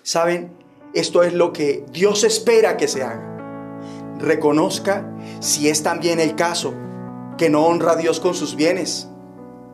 [0.02, 0.52] ¿Saben?
[0.94, 3.30] Esto es lo que Dios espera que se haga.
[4.20, 6.74] Reconozca si es también el caso
[7.38, 9.10] que no honra a Dios con sus bienes.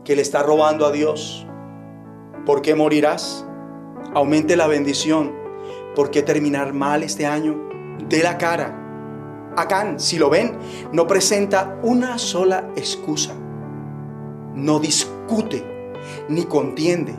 [0.06, 1.46] que le está robando a Dios.
[2.46, 3.46] ¿Por qué morirás?
[4.16, 5.36] Aumente la bendición.
[5.94, 7.70] ¿Por qué terminar mal este año?
[8.08, 8.76] De la cara.
[9.56, 10.58] Acán, si lo ven,
[10.92, 13.36] no presenta una sola excusa.
[14.56, 15.64] No discute,
[16.28, 17.16] ni contiende.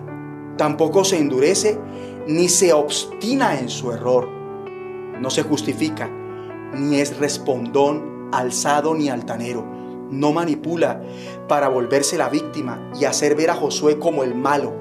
[0.57, 1.79] Tampoco se endurece,
[2.27, 4.29] ni se obstina en su error.
[5.21, 6.09] No se justifica,
[6.75, 9.65] ni es respondón, alzado ni altanero.
[10.11, 11.03] No manipula
[11.49, 14.79] para volverse la víctima y hacer ver a Josué como el malo,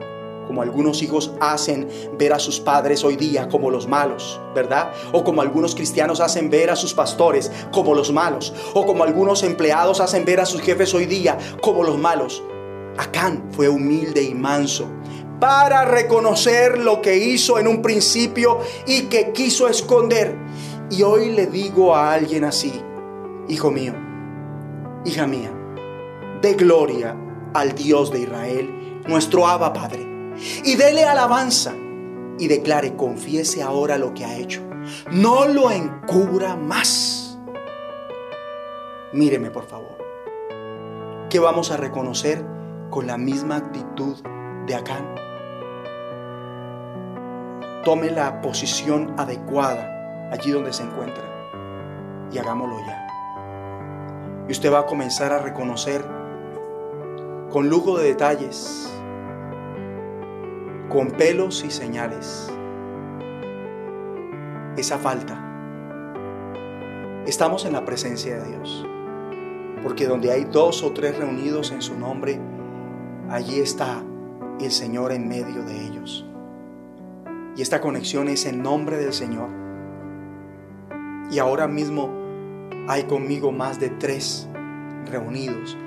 [0.50, 1.88] como algunos hijos hacen
[2.18, 4.92] ver a sus padres hoy día como los malos, ¿verdad?
[5.12, 9.44] O como algunos cristianos hacen ver a sus pastores como los malos, o como algunos
[9.44, 12.42] empleados hacen ver a sus jefes hoy día como los malos.
[12.98, 14.88] Acán fue humilde y manso
[15.40, 20.36] para reconocer lo que hizo en un principio y que quiso esconder.
[20.90, 22.74] Y hoy le digo a alguien así,
[23.48, 23.94] hijo mío,
[25.06, 25.52] hija mía,
[26.42, 27.16] de gloria
[27.54, 30.10] al Dios de Israel, nuestro Abba Padre,
[30.64, 31.74] y dele alabanza
[32.38, 34.62] y declare, confiese ahora lo que ha hecho.
[35.12, 37.38] No lo encubra más.
[39.12, 39.98] Míreme, por favor.
[41.30, 42.44] ¿Qué vamos a reconocer
[42.90, 44.18] con la misma actitud
[44.66, 45.16] de Acán?
[47.84, 51.24] Tome la posición adecuada allí donde se encuentra
[52.32, 53.08] y hagámoslo ya.
[54.48, 56.04] Y usted va a comenzar a reconocer
[57.50, 58.92] con lujo de detalles,
[60.90, 62.52] con pelos y señales,
[64.76, 65.46] esa falta.
[67.28, 68.88] Estamos en la presencia de Dios,
[69.84, 72.40] porque donde hay dos o tres reunidos en su nombre,
[73.30, 74.04] allí está
[74.60, 76.26] el Señor en medio de ellos.
[77.56, 79.50] Y esta conexión es en nombre del Señor.
[81.30, 82.10] Y ahora mismo
[82.88, 84.50] hay conmigo más de tres
[85.06, 85.78] reunidos,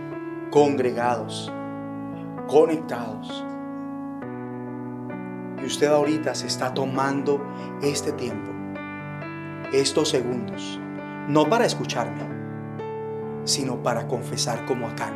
[0.53, 1.53] congregados,
[2.47, 3.45] conectados.
[5.63, 7.41] Y usted ahorita se está tomando
[7.83, 8.51] este tiempo,
[9.73, 10.81] estos segundos,
[11.29, 12.23] no para escucharme,
[13.45, 15.15] sino para confesar como Acán,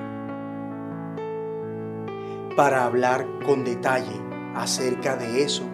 [2.57, 4.21] para hablar con detalle
[4.55, 5.65] acerca de eso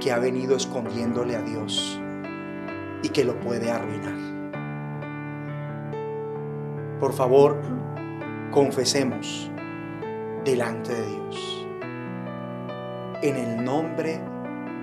[0.00, 2.00] que ha venido escondiéndole a Dios
[3.02, 4.14] y que lo puede arruinar.
[6.98, 7.60] Por favor,
[8.50, 9.50] confesemos
[10.44, 11.63] delante de Dios.
[13.24, 14.20] En el nombre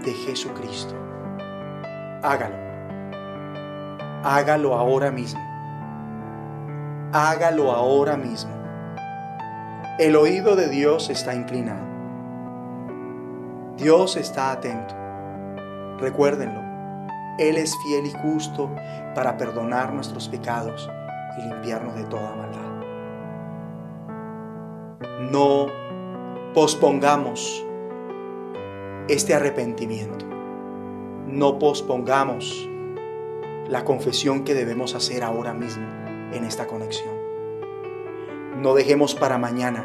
[0.03, 0.95] de Jesucristo.
[2.23, 2.55] Hágalo.
[4.23, 5.39] Hágalo ahora mismo.
[7.13, 8.51] Hágalo ahora mismo.
[9.99, 11.85] El oído de Dios está inclinado.
[13.77, 14.95] Dios está atento.
[15.99, 16.61] Recuérdenlo,
[17.37, 18.71] Él es fiel y justo
[19.13, 20.89] para perdonar nuestros pecados
[21.37, 22.71] y limpiarnos de toda maldad.
[25.29, 25.67] No
[26.55, 27.67] pospongamos
[29.11, 30.25] este arrepentimiento.
[31.27, 32.69] No pospongamos
[33.67, 35.85] la confesión que debemos hacer ahora mismo
[36.31, 37.13] en esta conexión.
[38.61, 39.83] No dejemos para mañana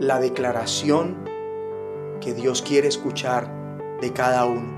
[0.00, 1.16] la declaración
[2.20, 3.48] que Dios quiere escuchar
[4.00, 4.74] de cada uno.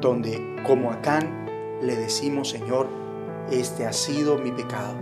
[0.00, 2.88] Donde como Acán le decimos, Señor,
[3.52, 4.96] este ha sido mi pecado.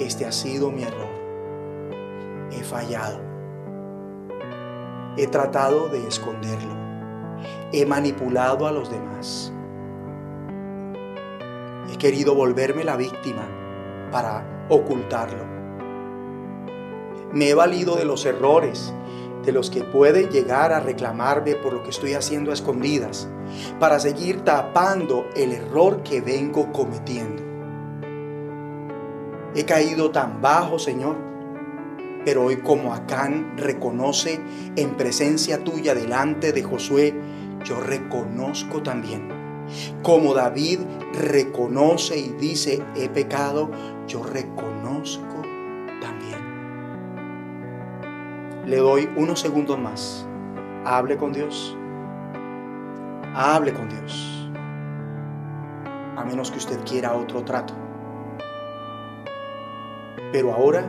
[0.00, 1.09] Este ha sido mi error.
[2.50, 3.20] He fallado.
[5.16, 6.74] He tratado de esconderlo.
[7.72, 9.52] He manipulado a los demás.
[11.92, 13.42] He querido volverme la víctima
[14.10, 15.60] para ocultarlo
[17.32, 18.92] me he valido de los errores
[19.44, 23.28] de los que pueden llegar a reclamarme por lo que estoy haciendo a escondidas,
[23.78, 27.42] para seguir tapando el error que vengo cometiendo.
[29.54, 31.16] He caído tan bajo, Señor,
[32.24, 34.40] pero hoy como Acán reconoce
[34.76, 37.14] en presencia tuya delante de Josué,
[37.64, 39.28] yo reconozco también.
[40.02, 40.80] Como David
[41.12, 43.70] reconoce y dice, he pecado,
[44.06, 45.30] yo reconozco
[48.70, 50.24] Le doy unos segundos más.
[50.84, 51.76] Hable con Dios.
[53.34, 54.48] Hable con Dios.
[56.16, 57.74] A menos que usted quiera otro trato.
[60.30, 60.84] Pero ahora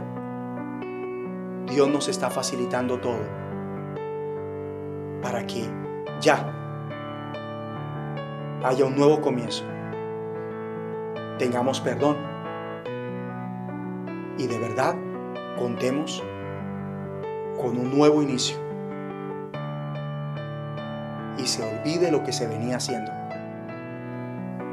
[1.72, 3.22] Dios nos está facilitando todo
[5.22, 5.64] para que
[6.20, 6.46] ya
[8.62, 9.64] haya un nuevo comienzo.
[11.40, 12.18] Tengamos perdón.
[14.38, 14.96] Y de verdad
[15.58, 16.22] contemos
[17.62, 18.58] con un nuevo inicio.
[21.38, 23.12] Y se olvide lo que se venía haciendo.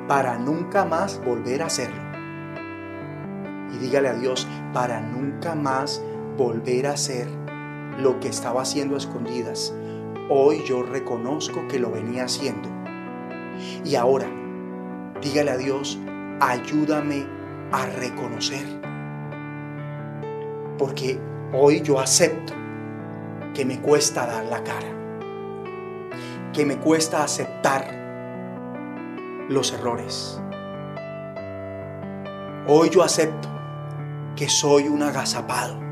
[0.09, 2.03] Para nunca más volver a hacerlo.
[3.72, 6.03] Y dígale a Dios para nunca más
[6.39, 7.28] volver a hacer
[7.99, 9.74] lo que estaba haciendo a escondidas.
[10.30, 12.68] Hoy yo reconozco que lo venía haciendo.
[13.84, 14.28] Y ahora,
[15.20, 15.99] dígale a Dios,
[16.41, 17.26] ayúdame
[17.72, 18.64] a reconocer.
[20.78, 21.20] Porque
[21.53, 22.53] hoy yo acepto
[23.53, 24.86] que me cuesta dar la cara.
[26.53, 27.99] Que me cuesta aceptar
[29.49, 30.41] los errores.
[32.68, 33.49] Hoy yo acepto
[34.36, 35.88] que soy un agazapado,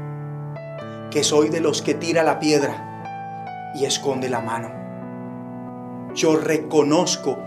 [1.17, 4.71] que soy de los que tira la piedra y esconde la mano.
[6.15, 7.39] Yo reconozco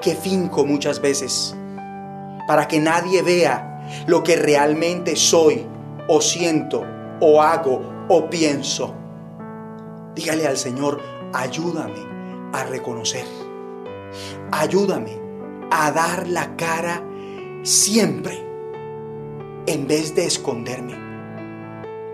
[0.00, 1.52] que finco muchas veces
[2.46, 5.66] para que nadie vea lo que realmente soy
[6.06, 6.84] o siento
[7.20, 8.94] o hago o pienso.
[10.14, 11.00] Dígale al Señor,
[11.34, 12.06] ayúdame
[12.52, 13.26] a reconocer.
[14.52, 15.18] Ayúdame
[15.72, 17.02] a dar la cara
[17.64, 18.38] siempre
[19.66, 20.94] en vez de esconderme.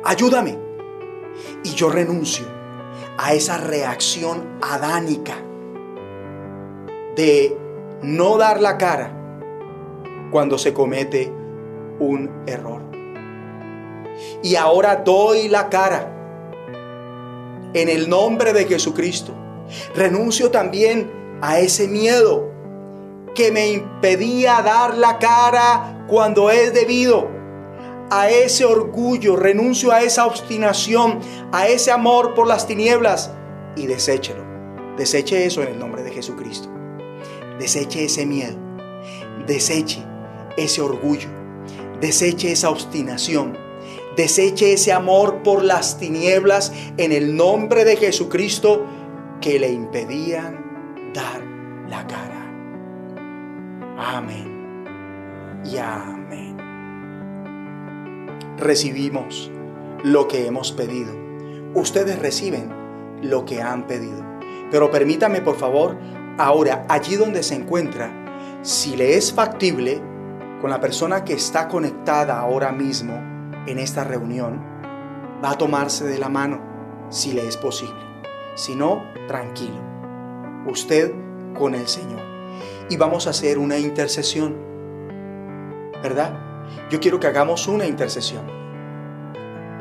[0.05, 0.72] Ayúdame.
[1.65, 2.45] Y yo renuncio
[3.19, 5.37] a esa reacción adánica
[7.17, 7.57] de
[8.03, 9.13] no dar la cara
[10.31, 11.33] cuando se comete
[11.99, 12.83] un error.
[14.43, 16.13] Y ahora doy la cara
[17.75, 19.33] en el nombre de Jesucristo.
[19.95, 21.11] Renuncio también
[21.41, 22.51] a ese miedo
[23.35, 27.29] que me impedía dar la cara cuando es debido
[28.15, 31.19] a ese orgullo, renuncio a esa obstinación,
[31.51, 33.31] a ese amor por las tinieblas
[33.75, 34.45] y deséchelo.
[34.99, 36.69] Deseche eso en el nombre de Jesucristo.
[37.59, 38.59] Deseche ese miedo.
[39.47, 40.05] Deseche
[40.59, 41.29] ese orgullo.
[42.03, 43.57] Deseche esa obstinación.
[44.15, 48.85] Deseche ese amor por las tinieblas en el nombre de Jesucristo
[49.41, 51.43] que le impedían dar
[51.89, 52.47] la cara.
[53.97, 55.65] Amén.
[55.65, 56.22] Y amén
[58.59, 59.51] recibimos
[60.05, 61.13] lo que hemos pedido.
[61.75, 62.71] Ustedes reciben
[63.23, 64.23] lo que han pedido.
[64.71, 65.97] Pero permítame, por favor,
[66.39, 70.01] ahora, allí donde se encuentra, si le es factible,
[70.61, 73.15] con la persona que está conectada ahora mismo
[73.67, 74.63] en esta reunión,
[75.45, 76.61] va a tomarse de la mano,
[77.11, 78.01] si le es posible.
[78.55, 79.81] Si no, tranquilo.
[80.67, 81.13] Usted
[81.55, 82.21] con el Señor.
[82.89, 84.57] Y vamos a hacer una intercesión.
[86.03, 86.52] ¿Verdad?
[86.91, 88.45] Yo quiero que hagamos una intercesión.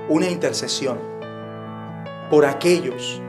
[0.10, 1.00] Una intercesión
[2.30, 3.22] por aquellos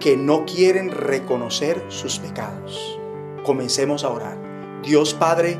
[0.00, 2.98] que no quieren reconocer sus pecados.
[3.44, 4.38] Comencemos a orar.
[4.82, 5.58] Dios Padre,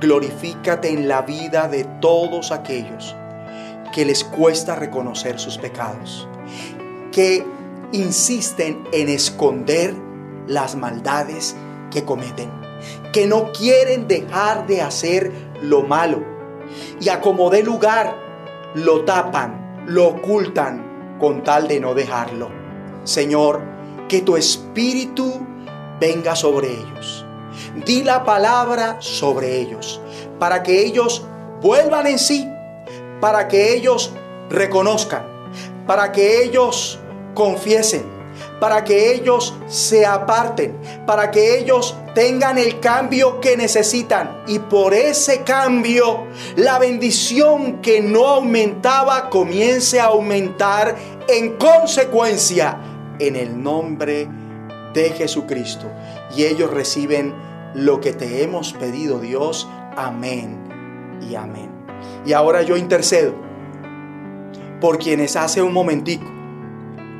[0.00, 3.14] glorifícate en la vida de todos aquellos
[3.92, 6.28] que les cuesta reconocer sus pecados,
[7.12, 7.44] que
[7.92, 9.94] insisten en esconder
[10.46, 11.56] las maldades
[11.90, 12.50] que cometen,
[13.12, 15.32] que no quieren dejar de hacer
[15.62, 16.22] lo malo
[17.00, 18.16] y a como lugar
[18.74, 22.50] lo tapan, lo ocultan con tal de no dejarlo.
[23.04, 23.62] Señor,
[24.08, 25.46] que tu espíritu
[26.00, 27.26] venga sobre ellos.
[27.84, 30.00] Di la palabra sobre ellos
[30.38, 31.26] para que ellos
[31.60, 32.48] vuelvan en sí,
[33.20, 34.14] para que ellos
[34.48, 35.24] reconozcan,
[35.86, 36.98] para que ellos
[37.34, 38.19] confiesen
[38.60, 44.42] para que ellos se aparten, para que ellos tengan el cambio que necesitan.
[44.46, 50.94] Y por ese cambio, la bendición que no aumentaba comience a aumentar
[51.26, 52.78] en consecuencia
[53.18, 54.28] en el nombre
[54.92, 55.86] de Jesucristo.
[56.36, 57.34] Y ellos reciben
[57.74, 59.68] lo que te hemos pedido, Dios.
[59.96, 61.70] Amén y amén.
[62.26, 63.34] Y ahora yo intercedo
[64.80, 66.26] por quienes hace un momentico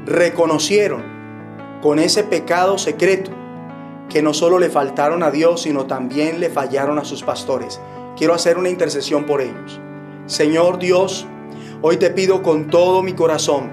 [0.06, 1.19] reconocieron
[1.82, 3.30] con ese pecado secreto
[4.08, 7.80] que no solo le faltaron a Dios, sino también le fallaron a sus pastores.
[8.16, 9.80] Quiero hacer una intercesión por ellos.
[10.26, 11.26] Señor Dios,
[11.80, 13.70] hoy te pido con todo mi corazón,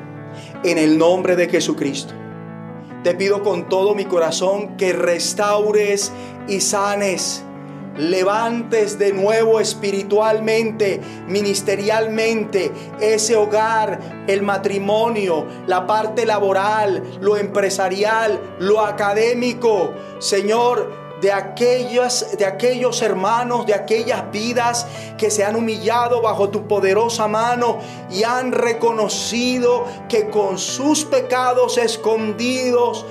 [0.63, 2.13] en el nombre de Jesucristo,
[3.03, 6.11] te pido con todo mi corazón que restaures
[6.47, 7.43] y sanes
[7.97, 18.81] levantes de nuevo espiritualmente, ministerialmente, ese hogar, el matrimonio, la parte laboral, lo empresarial, lo
[18.81, 19.91] académico.
[20.19, 24.85] Señor, de aquellos, de aquellos hermanos, de aquellas vidas
[25.17, 27.79] que se han humillado bajo tu poderosa mano
[28.11, 33.05] y han reconocido que con sus pecados escondidos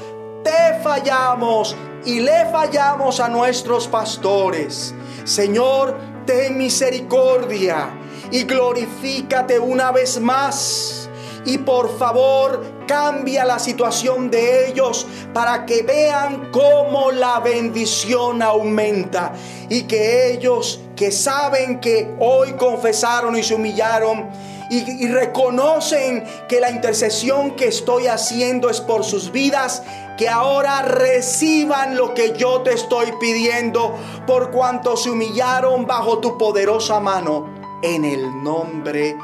[0.47, 1.75] te fallamos
[2.05, 4.95] y le fallamos a nuestros pastores.
[5.25, 7.89] Señor, ten misericordia
[8.31, 11.11] y glorifícate una vez más.
[11.45, 19.33] Y por favor, cambia la situación de ellos para que vean cómo la bendición aumenta
[19.69, 24.29] y que ellos que saben que hoy confesaron y se humillaron
[24.71, 29.83] y, y reconocen que la intercesión que estoy haciendo es por sus vidas,
[30.17, 33.95] que ahora reciban lo que yo te estoy pidiendo
[34.27, 37.47] por cuanto se humillaron bajo tu poderosa mano
[37.83, 39.17] en el nombre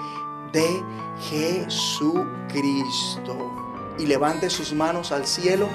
[0.53, 0.82] de
[1.30, 2.32] Jesucristo.
[3.99, 5.68] Y levante sus manos al cielo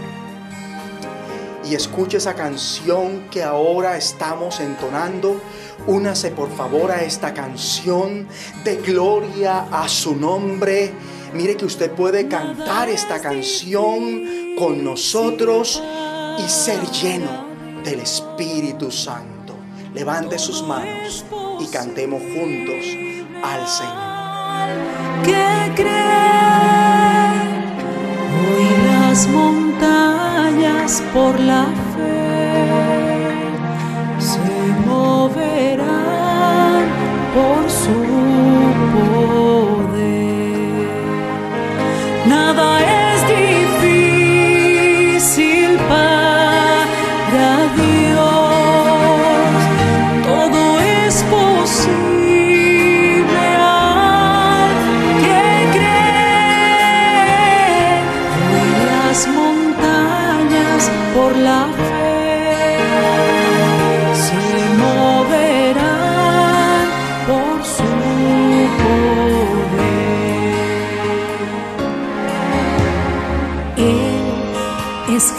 [1.69, 5.41] y escuche esa canción que ahora estamos entonando.
[5.85, 8.27] Únase por favor a esta canción
[8.63, 10.93] de gloria a su nombre.
[11.33, 15.81] Mire que usted puede cantar esta canción con nosotros
[16.39, 17.47] y ser lleno
[17.83, 19.55] del Espíritu Santo.
[19.93, 21.25] Levante sus manos
[21.59, 22.85] y cantemos juntos
[23.43, 24.17] al Señor.
[25.23, 26.17] que cree.
[28.39, 31.65] Hoy las montañas por la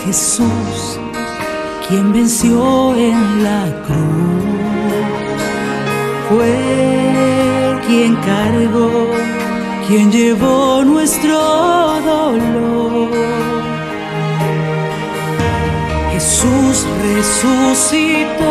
[0.08, 0.98] Jesús
[1.86, 4.46] quien venció en la cruz.
[6.30, 6.56] Fue
[7.86, 8.90] quien cargó,
[9.86, 11.36] quien llevó nuestro
[12.12, 13.10] dolor.
[16.14, 18.48] Jesús resucitó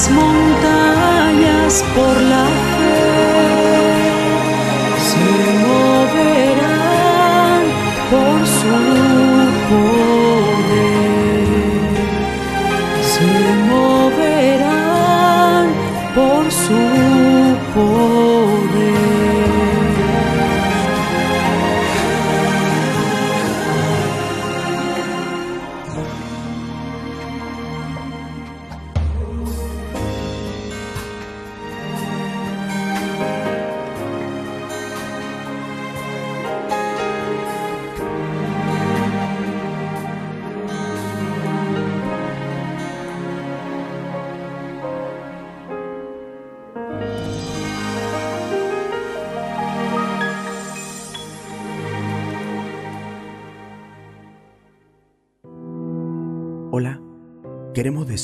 [0.00, 2.69] las montañas por la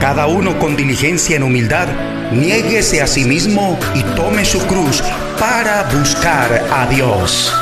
[0.00, 1.88] Cada uno con diligencia en humildad,
[2.32, 5.02] niéguese a sí mismo y tome su cruz
[5.38, 7.52] para buscar a Dios.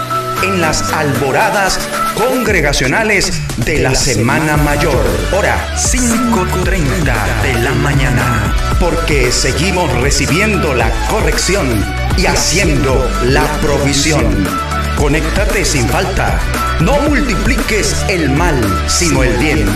[0.42, 1.78] En las alboradas
[2.16, 3.32] congregacionales
[3.64, 11.66] de la Semana Mayor, hora 5.30 de la mañana, porque seguimos recibiendo la corrección
[12.18, 14.46] y haciendo la provisión.
[14.96, 16.38] Conéctate sin falta.
[16.80, 19.66] No multipliques el mal, sino el bien.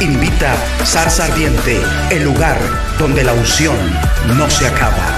[0.00, 1.80] Invita Zarza Ardiente,
[2.10, 2.58] el lugar
[2.98, 3.76] donde la unción
[4.36, 5.15] no se acaba.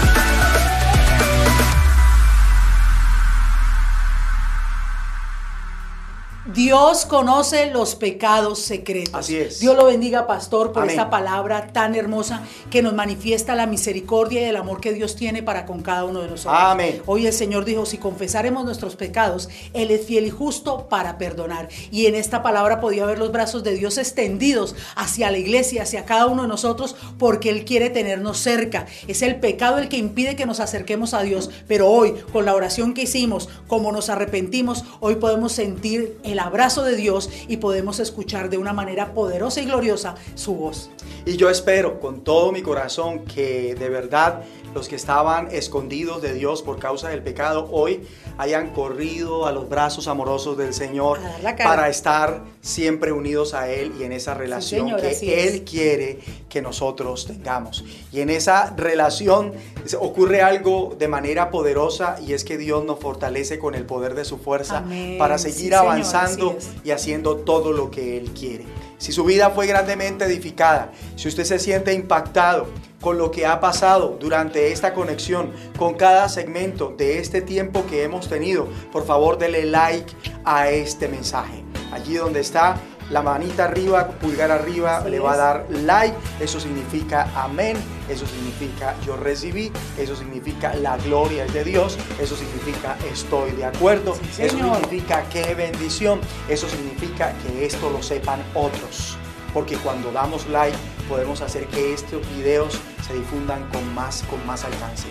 [6.68, 9.14] Dios conoce los pecados secretos.
[9.14, 9.58] Así es.
[9.58, 10.90] Dios lo bendiga, pastor, por Amén.
[10.90, 15.42] esta palabra tan hermosa que nos manifiesta la misericordia y el amor que Dios tiene
[15.42, 16.54] para con cada uno de nosotros.
[16.54, 17.00] Amén.
[17.06, 21.70] Hoy el Señor dijo, si confesaremos nuestros pecados, Él es fiel y justo para perdonar.
[21.90, 26.04] Y en esta palabra podía ver los brazos de Dios extendidos hacia la iglesia, hacia
[26.04, 28.84] cada uno de nosotros, porque Él quiere tenernos cerca.
[29.06, 31.48] Es el pecado el que impide que nos acerquemos a Dios.
[31.66, 36.57] Pero hoy, con la oración que hicimos, como nos arrepentimos, hoy podemos sentir el abrazo
[36.58, 40.90] de Dios y podemos escuchar de una manera poderosa y gloriosa su voz.
[41.24, 44.42] Y yo espero con todo mi corazón que de verdad
[44.74, 48.06] los que estaban escondidos de Dios por causa del pecado hoy
[48.36, 51.18] hayan corrido a los brazos amorosos del Señor
[51.56, 55.48] para estar siempre unidos a Él y en esa relación señor, que.
[55.48, 57.84] Él quiere que nosotros tengamos.
[58.12, 59.52] Y en esa relación
[60.00, 64.24] ocurre algo de manera poderosa y es que Dios nos fortalece con el poder de
[64.24, 65.18] su fuerza Amén.
[65.18, 68.64] para seguir avanzando y haciendo todo lo que Él quiere.
[68.98, 72.66] Si su vida fue grandemente edificada, si usted se siente impactado
[73.00, 78.02] con lo que ha pasado durante esta conexión, con cada segmento de este tiempo que
[78.02, 80.12] hemos tenido, por favor dele like
[80.44, 81.64] a este mensaje.
[81.92, 82.76] Allí donde está
[83.10, 87.76] la manita arriba, pulgar arriba, Así le va a dar like, eso significa amén,
[88.08, 93.64] eso significa yo recibí, eso significa la gloria es de Dios, eso significa estoy de
[93.64, 99.16] acuerdo, Sí, eso significa qué bendición, eso significa que esto lo sepan otros,
[99.54, 100.76] porque cuando damos like
[101.08, 105.06] podemos hacer que estos videos se difundan con más, con más alcance.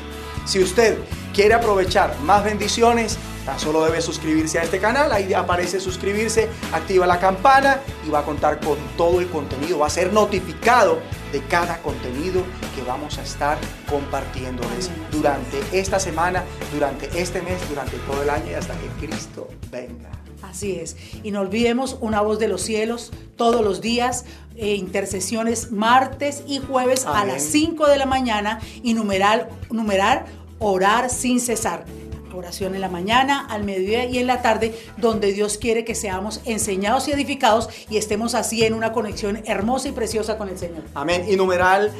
[0.46, 0.98] Si usted
[1.34, 5.12] quiere aprovechar más bendiciones, tan solo debe suscribirse a este canal.
[5.12, 9.80] Ahí aparece suscribirse, activa la campana y va a contar con todo el contenido.
[9.80, 11.00] Va a ser notificado
[11.32, 12.44] de cada contenido
[12.76, 13.58] que vamos a estar
[13.90, 16.44] compartiéndoles durante esta semana,
[16.74, 20.27] durante este mes, durante todo el año y hasta que Cristo venga.
[20.50, 20.96] Así es.
[21.24, 24.26] Y no olvidemos una voz de los cielos todos los días,
[24.56, 30.26] eh, intercesiones martes y jueves a las 5 de la mañana y numeral, numerar
[30.60, 31.86] orar sin cesar.
[32.34, 36.42] Oración en la mañana, al mediodía y en la tarde, donde Dios quiere que seamos
[36.46, 40.84] enseñados y edificados y estemos así en una conexión hermosa y preciosa con el Señor.
[40.94, 41.26] Amén.
[41.28, 41.92] Y numeral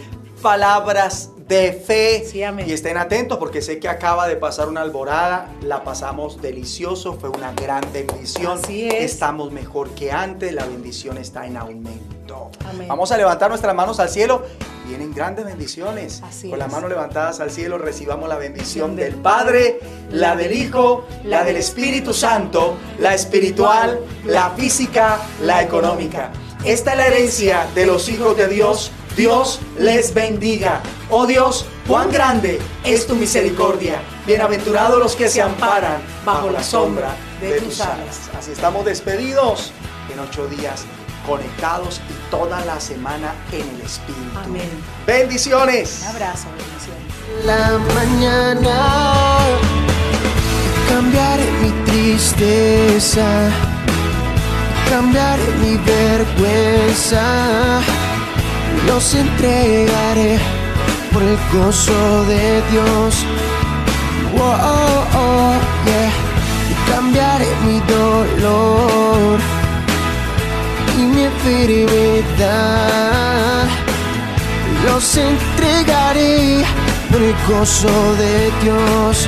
[0.42, 2.26] palabras de fe.
[2.26, 2.66] Sí, amén.
[2.70, 5.50] Y estén atentos porque sé que acaba de pasar una alborada.
[5.62, 7.18] La pasamos delicioso.
[7.20, 8.60] Fue una gran bendición.
[8.64, 9.12] Así es.
[9.14, 10.54] Estamos mejor que antes.
[10.54, 12.52] La bendición está en aumento.
[12.70, 12.88] Amén.
[12.88, 14.44] Vamos a levantar nuestras manos al cielo.
[14.88, 16.22] Vienen grandes bendiciones.
[16.24, 19.80] Así Con las manos levantadas al cielo recibamos la bendición Del del Padre,
[20.12, 26.32] la del Hijo, la del Espíritu Santo, la espiritual, la física, la económica.
[26.64, 28.92] Esta es la herencia de los hijos de Dios.
[29.18, 30.82] Dios les bendiga.
[31.10, 34.00] Oh Dios, cuán grande es tu misericordia.
[34.28, 38.30] Bienaventurados los que se amparan bajo la sombra de tus alas.
[38.38, 39.72] Así estamos despedidos
[40.14, 40.86] en ocho días,
[41.26, 44.38] conectados y toda la semana en el Espíritu.
[44.38, 44.70] Amén.
[45.08, 46.02] Bendiciones.
[46.04, 47.08] Un abrazo, bendiciones.
[47.44, 49.40] la mañana
[50.88, 53.50] cambiaré mi tristeza
[54.90, 57.82] cambiaré mi vergüenza
[58.86, 60.38] los entregaré
[61.12, 63.26] por el gozo de Dios
[64.40, 65.56] Oh, oh, oh,
[65.86, 66.12] yeah.
[66.70, 69.40] Y cambiaré mi dolor
[70.98, 72.48] y mi enfermedad
[74.86, 76.64] los entregaré
[77.12, 79.28] por el gozo de Dios.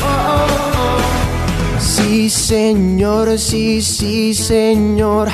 [0.00, 0.46] Oh, oh,
[0.78, 1.80] oh.
[1.80, 5.28] Sí, Señor, sí, sí, Señor.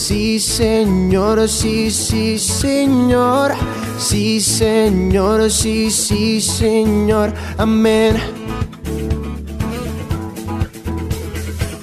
[0.00, 3.52] Sí, Señor, sí, sí, Señor.
[3.98, 7.34] Sí, Señor, sí, sí, Señor.
[7.58, 8.16] Amén.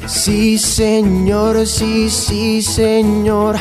[0.07, 3.55] Sí, Señor, sí, sí, Señor.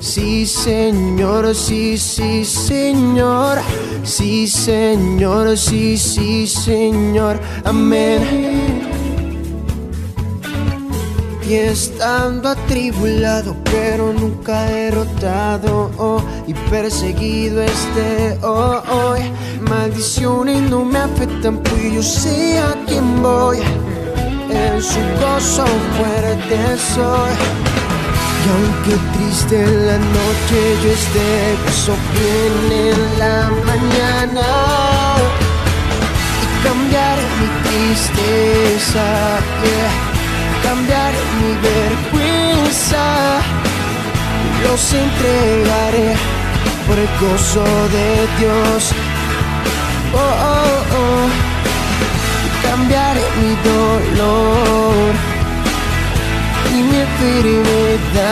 [0.00, 3.58] Sí, Señor, sí, sí, Señor.
[4.04, 7.38] Sí, Señor, sí, sí, Señor.
[7.62, 8.77] Amén.
[11.48, 19.16] Y estando atribulado, pero nunca derrotado, oh, y perseguido este, oh, oh,
[19.62, 23.56] maldiciones no me afectan, pues yo sé a quién voy,
[24.50, 25.64] en su gozo
[25.96, 26.58] fuerte
[26.94, 27.32] soy.
[28.44, 34.46] Y aunque triste la noche yo esté, gozo viene en la mañana
[36.42, 40.07] y cambiar mi tristeza, yeah.
[40.68, 43.04] Cambiar mi vergüenza,
[44.64, 46.08] los entregaré
[46.86, 47.64] por el gozo
[47.96, 48.08] de
[48.38, 48.80] Dios.
[50.12, 51.26] Oh, oh, oh.
[52.66, 55.10] Cambiaré mi dolor
[56.74, 58.22] y mi enfermedad,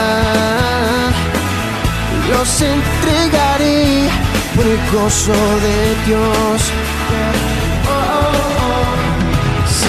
[2.31, 3.81] los entregaré
[4.55, 6.59] por el gozo de Dios.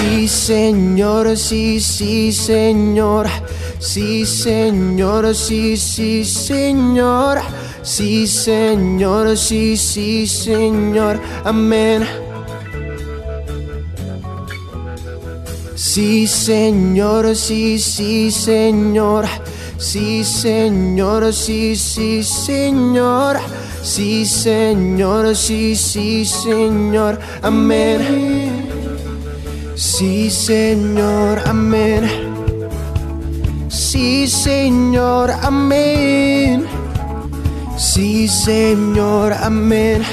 [0.09, 3.27] Sí, Señor, sí, sí, Señor.
[3.77, 7.37] Sí, Señor, sí, sí, Señor.
[7.83, 11.19] Sí, Señor, sí, sí, Señor.
[11.45, 12.07] Amén.
[15.75, 19.25] Sí, Señor, sí, sí, Señor.
[19.77, 23.37] Sí, Señor, sí, sí, Señor.
[23.83, 27.19] Sí, Señor, sí, sí, Señor.
[27.43, 28.58] Amén.
[29.79, 32.03] Sí, Señor, amén.
[33.69, 36.65] Sí, Señor, amén.
[37.77, 40.03] Sí, Señor, amén.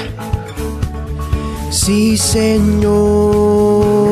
[1.69, 4.06] Sí, Señor.